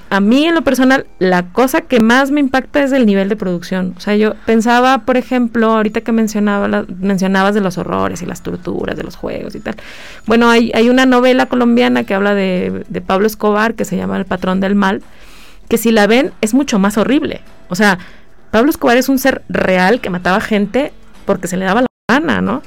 [0.09, 3.37] A mí en lo personal, la cosa que más me impacta es el nivel de
[3.37, 3.95] producción.
[3.99, 8.43] O sea, yo pensaba, por ejemplo, ahorita que mencionaba mencionabas de los horrores y las
[8.43, 9.77] torturas de los juegos y tal.
[10.27, 14.17] Bueno, hay, hay una novela colombiana que habla de, de Pablo Escobar que se llama
[14.17, 15.03] El patrón del mal,
[15.69, 17.43] que si la ven es mucho más horrible.
[17.69, 17.99] O sea,
[18.51, 20.93] Pablo Escobar es un ser real que mataba gente
[21.27, 22.63] porque se le daba la gana, ¿no?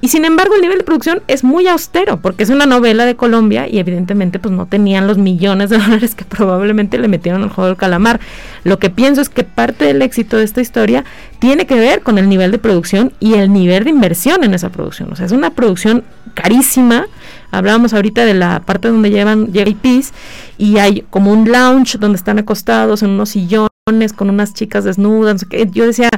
[0.00, 3.16] Y sin embargo el nivel de producción es muy austero porque es una novela de
[3.16, 7.50] Colombia y evidentemente pues no tenían los millones de dólares que probablemente le metieron al
[7.50, 8.20] juego del calamar.
[8.64, 11.04] Lo que pienso es que parte del éxito de esta historia
[11.40, 14.70] tiene que ver con el nivel de producción y el nivel de inversión en esa
[14.70, 15.12] producción.
[15.12, 17.06] O sea, es una producción carísima.
[17.50, 20.12] Hablábamos ahorita de la parte donde llevan JPs
[20.58, 23.68] y hay como un lounge donde están acostados en unos sillones
[24.14, 25.46] con unas chicas desnudas.
[25.72, 26.10] Yo decía,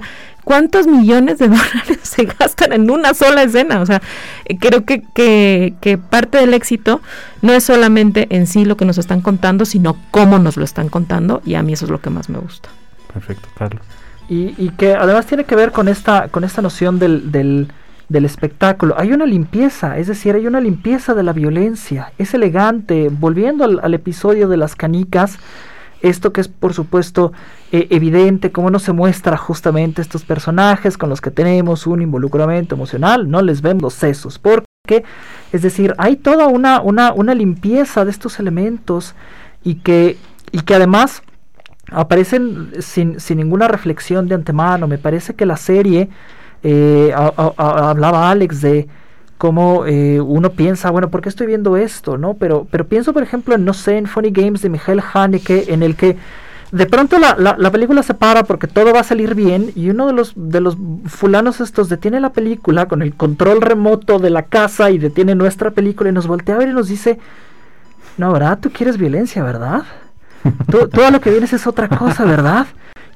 [0.45, 3.81] ¿cuántos millones de dólares se gastan en una sola escena?
[3.81, 4.03] O sea,
[4.59, 7.01] creo que, que, que, parte del éxito
[7.43, 10.89] no es solamente en sí lo que nos están contando, sino cómo nos lo están
[10.89, 12.69] contando, y a mí eso es lo que más me gusta.
[13.13, 13.83] Perfecto, Carlos.
[14.29, 17.69] y, que además tiene que ver con esta, con esta noción del, del,
[18.17, 18.95] espectáculo.
[18.99, 22.13] Hay una limpieza, es decir, hay una limpieza de la violencia.
[22.19, 23.09] Es elegante.
[23.11, 25.39] Volviendo al, episodio de las canicas,
[26.03, 27.33] esto que es por supuesto
[27.73, 32.75] eh, evidente, cómo no se muestra justamente estos personajes con los que tenemos un involucramiento
[32.75, 35.05] emocional, no les vemos los sesos, porque,
[35.53, 39.15] es decir, hay toda una, una, una limpieza de estos elementos
[39.63, 40.17] y que,
[40.53, 41.23] y que además
[41.91, 44.87] aparecen sin, sin ninguna reflexión de antemano.
[44.87, 46.09] Me parece que la serie,
[46.63, 47.13] eh,
[47.57, 48.89] hablaba Alex de
[49.39, 52.19] cómo eh, uno piensa, bueno, ¿por qué estoy viendo esto?
[52.19, 52.35] ¿no?
[52.35, 55.83] Pero, pero pienso, por ejemplo, en, no sé, en Funny Games de Michael Haneke, en
[55.83, 56.17] el que
[56.73, 60.07] de pronto la, la, película se para porque todo va a salir bien y uno
[60.07, 64.43] de los, de los fulanos estos detiene la película con el control remoto de la
[64.43, 67.19] casa y detiene nuestra película y nos voltea a ver y nos dice,
[68.19, 68.59] no, ¿verdad?
[68.61, 69.83] Tú quieres violencia, ¿verdad?
[70.69, 72.67] todo lo que vienes es otra cosa, ¿verdad?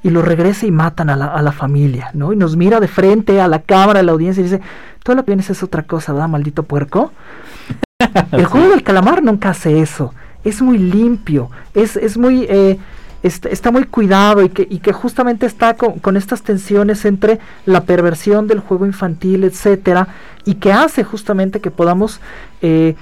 [0.05, 2.31] Y lo regresa y matan a la, a la, familia, ¿no?
[2.31, 4.61] Y nos mira de frente a la cámara, a la audiencia y dice,
[5.03, 7.11] todo lo que vienes es otra cosa, ¿verdad, maldito puerco?
[8.31, 10.13] El juego del calamar nunca hace eso.
[10.43, 12.45] Es muy limpio, es, es muy...
[12.49, 12.77] Eh,
[13.23, 17.81] está, muy cuidado y que, y que justamente está con, con, estas tensiones entre la
[17.81, 20.07] perversión del juego infantil, etcétera,
[20.45, 22.19] y que hace justamente que podamos
[22.61, 22.95] eh,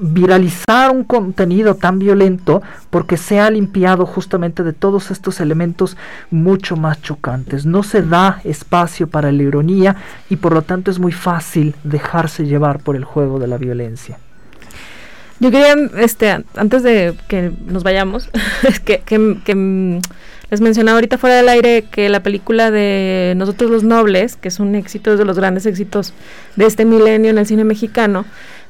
[0.00, 5.96] viralizar un contenido tan violento porque se ha limpiado justamente de todos estos elementos
[6.30, 7.66] mucho más chocantes.
[7.66, 9.96] No se da espacio para la ironía
[10.30, 14.18] y por lo tanto es muy fácil dejarse llevar por el juego de la violencia.
[15.40, 18.30] Yo quería, este, antes de que nos vayamos,
[18.84, 20.00] que, que, que
[20.50, 24.60] les mencionaba ahorita fuera del aire que la película de Nosotros los Nobles, que es
[24.60, 26.12] un éxito, es de los grandes éxitos
[26.54, 28.24] de este milenio en el cine mexicano,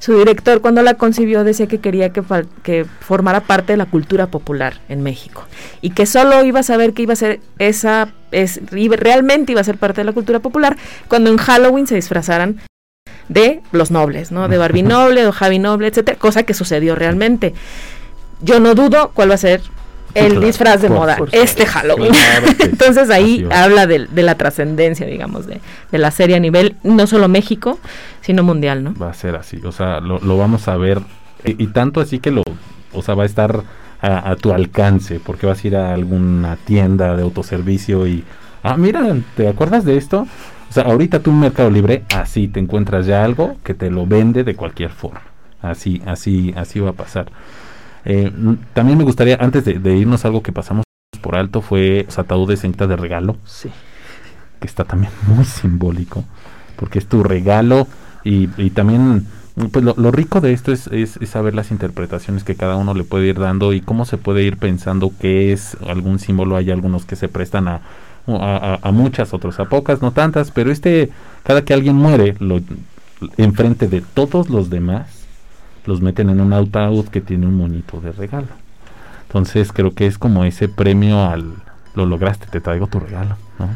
[0.05, 2.23] su director cuando la concibió decía que quería que,
[2.63, 5.47] que formara parte de la cultura popular en México
[5.81, 9.65] y que solo iba a saber que iba a ser esa, es, realmente iba a
[9.65, 10.77] ser parte de la cultura popular
[11.09, 12.61] cuando en Halloween se disfrazaran
[13.31, 14.47] de los nobles, ¿no?
[14.49, 17.55] De Barbie Noble, o Javi Noble, etcétera, cosa que sucedió realmente.
[18.43, 19.63] Yo no dudo cuál va a ser
[20.15, 22.13] el disfraz de moda, este Halloween.
[22.61, 25.61] Entonces ahí habla de, la trascendencia, digamos, de,
[25.93, 27.79] la serie a nivel no solo México,
[28.21, 28.95] sino mundial, ¿no?
[28.95, 31.01] Va a ser así, o sea, lo, vamos a ver,
[31.45, 32.43] y, tanto así que lo,
[32.93, 33.63] o sea, va a estar
[34.01, 38.25] a, tu alcance, porque vas a ir a alguna tienda de autoservicio y,
[38.63, 40.27] ah, mira, ¿te acuerdas de esto?
[40.69, 44.07] O sea, ahorita tú en Mercado Libre, así te encuentras ya algo que te lo
[44.07, 45.23] vende de cualquier forma.
[45.63, 47.27] Así, así, así va a pasar.
[48.05, 48.31] Eh,
[48.75, 50.85] también me gustaría, antes de, irnos, algo que pasamos
[51.23, 53.37] por alto fue los ataúdes en de regalo.
[53.45, 53.71] Sí.
[54.61, 56.25] Que está también muy simbólico,
[56.77, 57.87] porque es tu regalo
[58.25, 59.27] y, también
[59.71, 63.27] pues lo, rico de esto es, es, saber las interpretaciones que cada uno le puede
[63.27, 66.57] ir dando y cómo se puede ir pensando qué es algún símbolo.
[66.57, 67.83] Hay algunos que se prestan a,
[68.27, 71.11] a, muchas, otros a pocas, no tantas, pero este,
[71.43, 72.61] cada que alguien muere, lo,
[73.37, 75.24] enfrente de todos los demás,
[75.87, 78.49] los meten en un ataúd que tiene un monito de regalo.
[79.27, 81.55] Entonces creo que es como ese premio al
[81.95, 83.69] lo lograste, te traigo tu regalo, ¿no?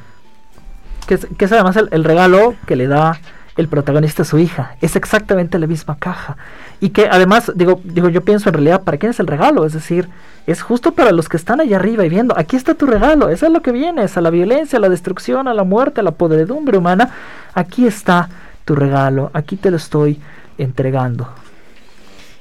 [1.07, 3.19] Que es, que es además el, regalo que le da
[3.57, 4.77] el protagonista a su hija.
[4.81, 6.37] Es exactamente la misma caja.
[6.81, 9.65] Y que además, digo, digo, yo pienso en realidad, ¿para quién es el regalo?
[9.65, 10.09] Es decir,
[10.47, 13.47] es justo para los que están allá arriba y viendo, aquí está tu regalo, eso
[13.47, 16.05] es lo que viene, es a la violencia, a la destrucción, a la muerte, a
[16.05, 17.11] la podredumbre humana.
[17.55, 18.29] Aquí está
[18.64, 20.21] tu regalo, aquí te lo estoy
[20.59, 21.29] entregando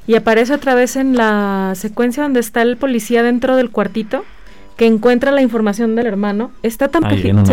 [0.08, 4.24] y aparece otra vez en la secuencia donde está el policía dentro del cuartito
[4.78, 6.52] que encuentra la información del hermano.
[6.64, 7.44] Está tan pequeño.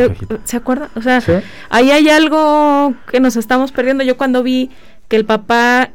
[0.44, 0.90] ¿Se, acuerda?
[0.94, 1.20] O sea,
[1.70, 4.04] ahí hay algo que nos estamos perdiendo.
[4.04, 4.70] Yo cuando vi
[5.08, 5.90] que el papá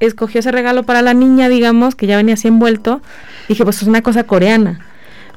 [0.00, 3.02] escogió ese regalo para la niña, digamos, que ya venía así envuelto,
[3.48, 4.80] dije, pues es una cosa coreana.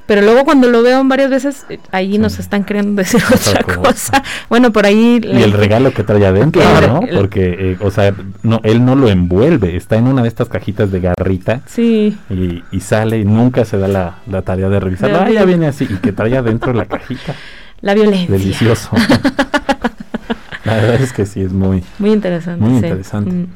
[0.06, 4.24] Pero luego cuando lo veo varias veces, eh, ahí nos están queriendo decir otra cosa.
[4.50, 5.22] Bueno, por ahí...
[5.24, 7.02] Y el regalo que trae adentro, ¿no?
[7.16, 8.14] Porque, eh, o sea,
[8.44, 11.62] no, él no lo envuelve, está en una de estas cajitas de garrita.
[11.66, 12.18] Sí.
[12.30, 15.20] Y, sale y nunca se da la, tarea de revisarlo.
[15.22, 17.36] Ah, ya viene así, y que trae adentro la cajita.
[17.82, 18.38] La violencia.
[18.38, 18.92] Delicioso.
[20.66, 21.84] la verdad es que sí, es muy...
[21.98, 22.64] Muy interesante.
[22.64, 23.32] Muy interesante.
[23.32, 23.48] Mm.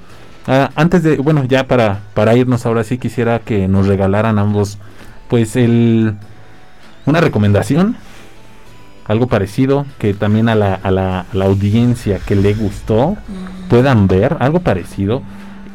[0.47, 4.79] Ah, antes de, bueno, ya para, para irnos ahora sí quisiera que nos regalaran ambos,
[5.27, 6.15] pues el
[7.05, 7.95] una recomendación,
[9.05, 13.69] algo parecido, que también a la, a la, audiencia que le gustó mm.
[13.69, 15.21] puedan ver, algo parecido,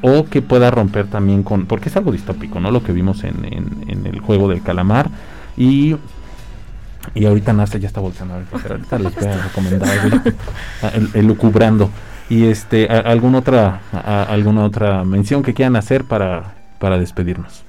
[0.03, 2.71] o que pueda romper también con, porque es algo distópico, ¿no?
[2.71, 5.11] Lo que vimos en, en, el juego del calamar.
[5.57, 5.97] Y
[7.15, 9.89] y ahorita Nasta ya está volteando pero ahorita les voy a recomendar
[11.15, 11.91] el, lucubrando.
[12.29, 13.81] Y este, alguna otra,
[14.29, 17.65] alguna otra mención que quieran hacer para, para despedirnos.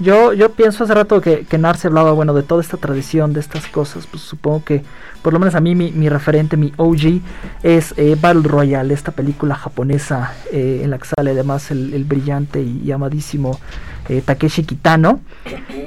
[0.00, 3.40] Yo, yo pienso hace rato que, que Narce hablaba, bueno, de toda esta tradición, de
[3.40, 4.82] estas cosas, pues supongo que,
[5.22, 7.20] por lo menos a mí, mi, mi referente, mi OG,
[7.62, 12.04] es eh, Battle Royale, esta película japonesa eh, en la que sale además el, el
[12.04, 13.60] brillante y, amadísimo
[14.08, 15.20] eh, Takeshi Kitano,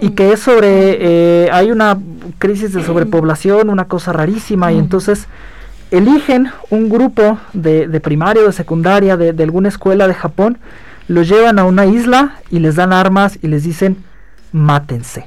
[0.02, 1.98] y que es sobre, hay una
[2.40, 5.28] crisis de sobrepoblación, una cosa rarísima, y entonces
[5.92, 10.58] eligen un grupo de, de primaria o de secundaria de, de alguna escuela de Japón,
[11.08, 13.98] los llevan a una isla y les dan armas y les dicen
[14.52, 15.26] mátense.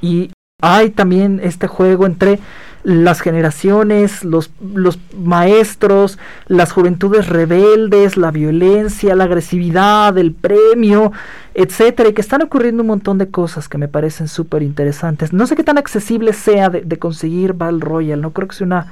[0.00, 0.30] Y
[0.62, 2.38] hay también este juego entre
[2.84, 11.12] las generaciones, los, los maestros, las juventudes rebeldes, la violencia, la agresividad, el premio,
[11.54, 15.32] etcétera, y que están ocurriendo un montón de cosas que me parecen súper interesantes.
[15.32, 18.66] No sé qué tan accesible sea de, de conseguir Battle Royale, no creo que sea
[18.66, 18.86] una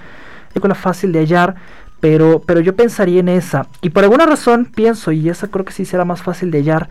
[0.53, 1.55] película fácil de hallar,
[2.01, 3.67] pero, pero yo pensaría en esa.
[3.83, 6.89] Y por alguna razón pienso, y esa creo que sí será más fácil de hallar,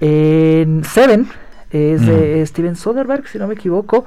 [0.00, 1.28] en Seven,
[1.70, 2.46] es de.
[2.46, 4.04] Steven Soderbergh, si no me equivoco.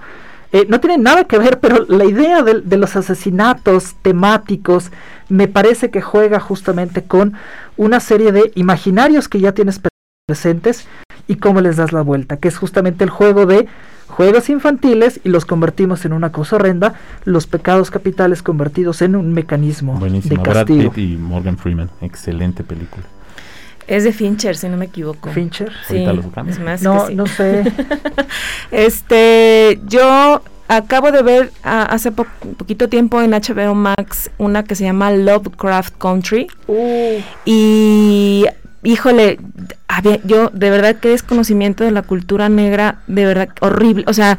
[0.52, 4.92] Eh, no tiene nada que ver, pero la idea de, de los asesinatos temáticos
[5.30, 7.34] me parece que juega justamente con
[7.78, 9.92] una serie de imaginarios que ya tienes pre-
[10.28, 10.88] presentes
[11.28, 13.68] y cómo les das la vuelta, que es justamente el juego de
[14.10, 16.96] juegos infantiles y los convertimos en una cosa horrenda,
[17.26, 20.44] los pecados capitales convertidos en un mecanismo Buenísimo.
[20.44, 20.92] de Brad castigo.
[20.92, 21.90] Pitt y Morgan Freeman.
[22.02, 23.04] Excelente película.
[23.88, 25.30] Es de Fincher, si no me equivoco.
[25.32, 25.72] Fincher.
[25.88, 26.06] Sí,
[26.48, 27.16] es más No, que sí.
[27.16, 27.64] no sé.
[28.72, 32.28] Este, yo acabo de ver hace po-
[32.58, 38.46] poquito tiempo en HBO Max una que se llama Lovecraft Country Uh, y
[38.84, 39.40] híjole,
[39.88, 44.38] había, yo de verdad que desconocimiento de la cultura negra, de verdad horrible, o sea,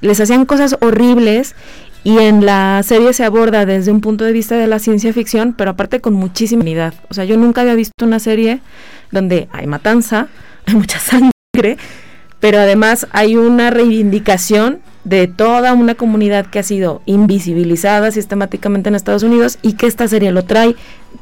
[0.00, 1.54] les hacían cosas horribles
[2.02, 5.54] y en la serie se aborda desde un punto de vista de la ciencia ficción,
[5.56, 6.94] pero aparte con muchísima unidad.
[7.10, 8.60] O sea, yo nunca había visto una serie
[9.10, 10.28] donde hay matanza,
[10.66, 11.76] hay mucha sangre,
[12.38, 18.94] pero además hay una reivindicación de toda una comunidad que ha sido invisibilizada sistemáticamente en
[18.94, 20.76] Estados Unidos y que esta serie lo trae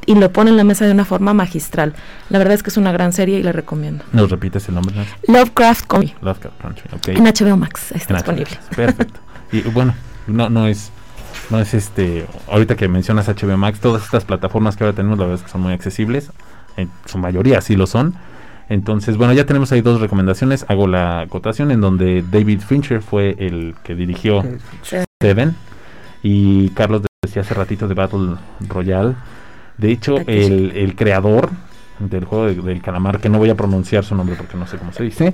[0.05, 1.93] y lo pone en la mesa de una forma magistral.
[2.29, 4.03] La verdad es que es una gran serie y la recomiendo.
[4.11, 4.95] ¿Nos repites el nombre?
[5.27, 6.83] Lovecraft Country Lovecraft Country.
[6.93, 7.07] ok.
[7.09, 8.57] en HBO Max está En disponible.
[8.75, 9.19] Perfecto.
[9.51, 9.95] Y bueno,
[10.27, 10.91] no, no es,
[11.49, 15.25] no es este, ahorita que mencionas HBO Max, todas estas plataformas que ahora tenemos, la
[15.25, 16.31] verdad es que son muy accesibles,
[16.77, 18.13] en su mayoría sí lo son.
[18.69, 20.65] Entonces, bueno, ya tenemos ahí dos recomendaciones.
[20.69, 24.43] Hago la acotación en donde David Fincher fue el que dirigió
[25.21, 25.55] Seven
[26.23, 28.35] y Carlos decía hace ratito de Battle
[28.67, 29.15] Royale.
[29.77, 31.49] De hecho, el, el creador
[31.99, 34.77] del juego de- del calamar, que no voy a pronunciar su nombre porque no sé
[34.77, 35.33] cómo se dice,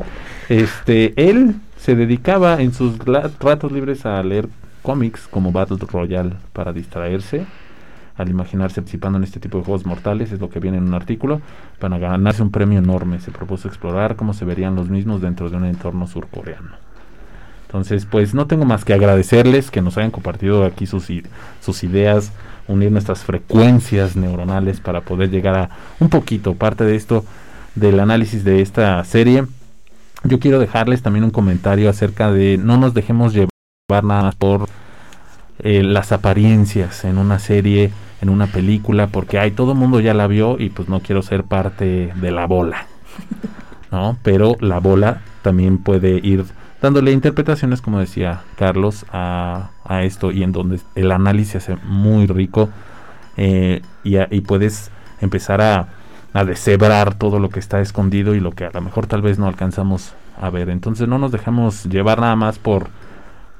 [0.50, 4.48] este, él se dedicaba en sus ratos libres a leer
[4.82, 7.46] cómics como Battle Royale para distraerse,
[8.18, 10.94] al imaginarse participando en este tipo de juegos mortales, es lo que viene en un
[10.94, 11.42] artículo,
[11.80, 13.20] para ganarse un premio enorme.
[13.20, 16.86] Se propuso explorar cómo se verían los mismos dentro de un entorno surcoreano.
[17.68, 21.12] Entonces, pues no tengo más que agradecerles que nos hayan compartido aquí sus,
[21.62, 22.32] sus ideas,
[22.68, 25.70] unir nuestras frecuencias neuronales para poder llegar a
[26.00, 27.26] un poquito parte de esto
[27.76, 29.46] del análisis de esta serie.
[30.24, 34.68] Yo quiero dejarles también un comentario acerca de no nos dejemos llevar nada por
[35.60, 37.92] eh, las apariencias en una serie,
[38.26, 41.22] en una película, porque hay todo el mundo ya la vio y pues no quiero
[41.22, 42.88] ser parte de la bola.
[43.92, 44.18] ¿no?
[44.24, 46.46] Pero la bola también puede ir
[46.82, 52.28] dándole interpretaciones, como decía Carlos, a, a esto y en donde el análisis hace muy
[52.28, 52.70] rico
[53.38, 54.92] eh, y, a- y puedes
[55.22, 55.88] empezar a,
[56.34, 59.40] a deshebrar todo lo que está escondido y lo que a lo mejor tal vez
[59.40, 60.70] no alcanzamos a ver.
[60.70, 62.88] Entonces no nos dejamos llevar nada más por,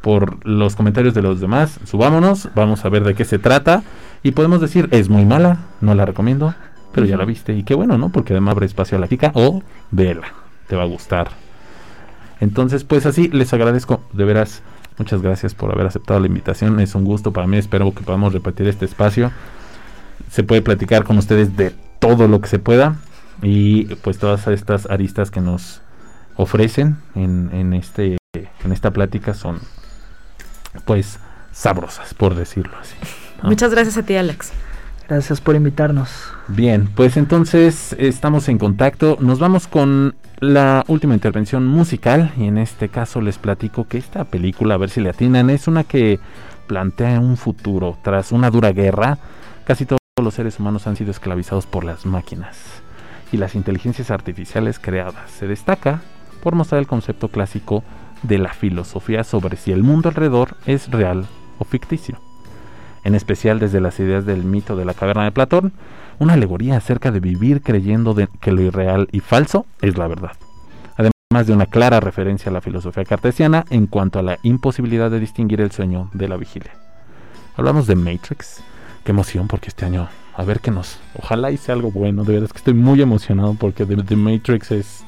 [0.06, 1.80] por los comentarios de los demás.
[1.84, 3.82] Subámonos, vamos a ver de qué se trata
[4.22, 6.54] y podemos decir, es muy mala, no la recomiendo,
[6.92, 8.10] pero ya la viste y qué bueno, ¿no?
[8.10, 10.28] Porque además abre espacio a la chica o vela,
[10.68, 11.30] te va a gustar.
[12.40, 14.62] Entonces, pues así, les agradezco, de veras,
[15.00, 18.32] muchas gracias por haber aceptado la invitación, es un gusto para mí, espero que podamos
[18.32, 19.32] repetir este espacio.
[20.30, 22.98] Se puede platicar con ustedes de todo lo que se pueda
[23.42, 25.82] y pues todas estas aristas que nos
[26.36, 29.62] ofrecen en, en este en esta plática son
[30.86, 31.20] pues
[31.52, 32.96] sabrosas, por decirlo así.
[33.42, 33.50] ¿no?
[33.50, 34.52] Muchas gracias a ti, Alex.
[35.08, 36.10] Gracias por invitarnos.
[36.48, 39.18] Bien, pues entonces estamos en contacto.
[39.20, 44.26] Nos vamos con la última intervención musical y en este caso les platico que esta
[44.26, 46.20] película, a ver si le atinan, es una que
[46.66, 47.98] plantea un futuro.
[48.02, 49.20] Tras una dura guerra,
[49.66, 52.58] casi todos los seres humanos han sido esclavizados por las máquinas
[53.32, 55.30] y las inteligencias artificiales creadas.
[55.30, 56.02] Se destaca
[56.42, 57.84] por mostrar el concepto clásico
[58.24, 61.26] de la filosofía sobre si el mundo alrededor es real
[61.60, 62.20] o ficticio
[63.06, 65.72] en especial desde las ideas del mito de la caverna de Platón,
[66.20, 70.32] una alegoría acerca de vivir creyendo que lo irreal y falso es la verdad.
[70.96, 75.12] Además más de una clara referencia a la filosofía cartesiana en cuanto a la imposibilidad
[75.12, 76.72] de distinguir el sueño de la vigilia.
[77.56, 78.64] Hablamos de Matrix.
[79.04, 81.00] Qué emoción porque este año, a ver qué nos...
[81.16, 85.06] Ojalá hice algo bueno, de verdad es que estoy muy emocionado porque The, Matrix es...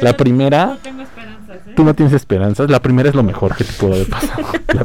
[0.00, 0.66] La primera...
[0.66, 1.72] No tengo esperanzas, ¿eh?
[1.76, 2.70] Tú no tienes esperanzas.
[2.70, 4.42] La primera es lo mejor que te pudo haber pasado.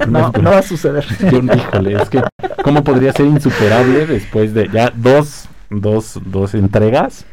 [0.07, 1.05] no, no va a suceder.
[1.19, 2.23] Yo, híjole, es que
[2.63, 7.25] ¿cómo podría ser insuperable después de ya dos, dos, dos entregas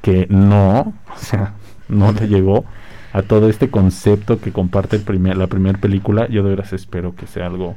[0.00, 1.52] que no, o sea,
[1.88, 2.64] no te llegó
[3.12, 6.26] a todo este concepto que comparte el primer, la primera película.
[6.28, 7.76] Yo de veras espero que sea algo.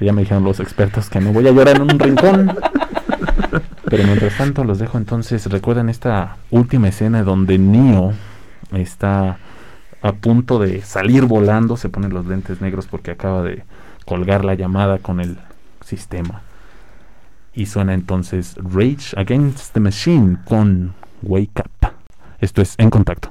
[0.00, 2.56] Ya me dijeron los expertos que no voy a llorar en un rincón.
[3.84, 5.46] Pero mientras tanto los dejo entonces.
[5.46, 8.12] Recuerden esta última escena donde Neo
[8.80, 9.38] está
[10.02, 11.76] a punto de salir volando.
[11.76, 13.64] Se pone los lentes negros porque acaba de
[14.04, 15.38] colgar la llamada con el
[15.84, 16.42] sistema.
[17.54, 21.92] Y suena entonces Rage Against the Machine con Wake Up.
[22.40, 23.30] Esto es En Contacto.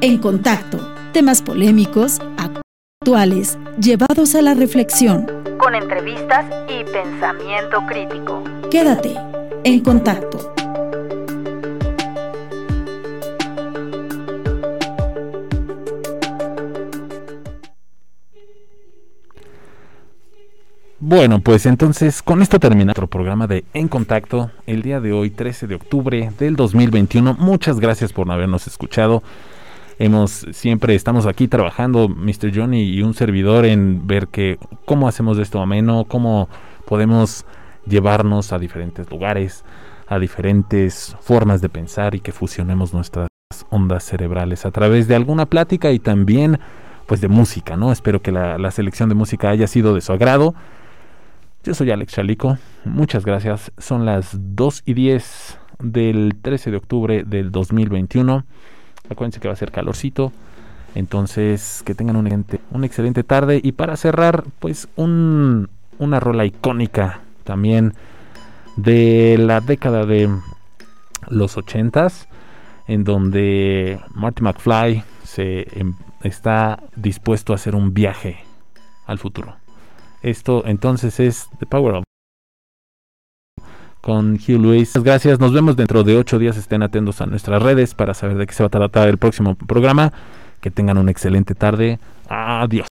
[0.00, 0.78] En contacto,
[1.12, 5.26] temas polémicos, actuales, llevados a la reflexión.
[5.56, 8.44] Con entrevistas y pensamiento crítico.
[8.70, 9.16] Quédate
[9.64, 10.54] en contacto.
[21.06, 25.28] Bueno, pues entonces con esto termina nuestro programa de En Contacto el día de hoy,
[25.28, 27.34] 13 de octubre del 2021.
[27.34, 29.22] Muchas gracias por habernos escuchado
[29.98, 32.50] hemos siempre estamos aquí trabajando Mr.
[32.54, 36.48] Johnny y un servidor en ver que cómo hacemos esto ameno, cómo
[36.86, 37.44] podemos
[37.84, 39.62] llevarnos a diferentes lugares,
[40.06, 43.28] a diferentes formas de pensar y que fusionemos nuestras
[43.68, 46.58] ondas cerebrales a través de alguna plática y también
[47.04, 47.92] pues de música, ¿no?
[47.92, 50.54] Espero que la, la selección de música haya sido de su agrado.
[51.64, 53.72] Yo soy Alex Chalico, muchas gracias.
[53.78, 58.44] Son las 2 y 10 del 13 de octubre del 2021.
[59.08, 60.30] Acuérdense que va a ser calorcito.
[60.94, 62.38] Entonces, que tengan una,
[62.70, 63.62] una excelente tarde.
[63.64, 67.94] Y para cerrar, pues un, una rola icónica también
[68.76, 70.28] de la década de
[71.30, 72.28] los ochentas,
[72.88, 78.36] en donde Marty McFly se em, está dispuesto a hacer un viaje
[79.06, 79.63] al futuro.
[80.24, 82.04] Esto entonces es The Power of
[84.00, 84.92] con Hugh Lewis.
[84.94, 86.56] Gracias, nos vemos dentro de ocho días.
[86.56, 89.54] Estén atentos a nuestras redes para saber de qué se va a tratar el próximo
[89.54, 90.12] programa.
[90.60, 91.98] Que tengan una excelente tarde.
[92.28, 92.86] Adiós.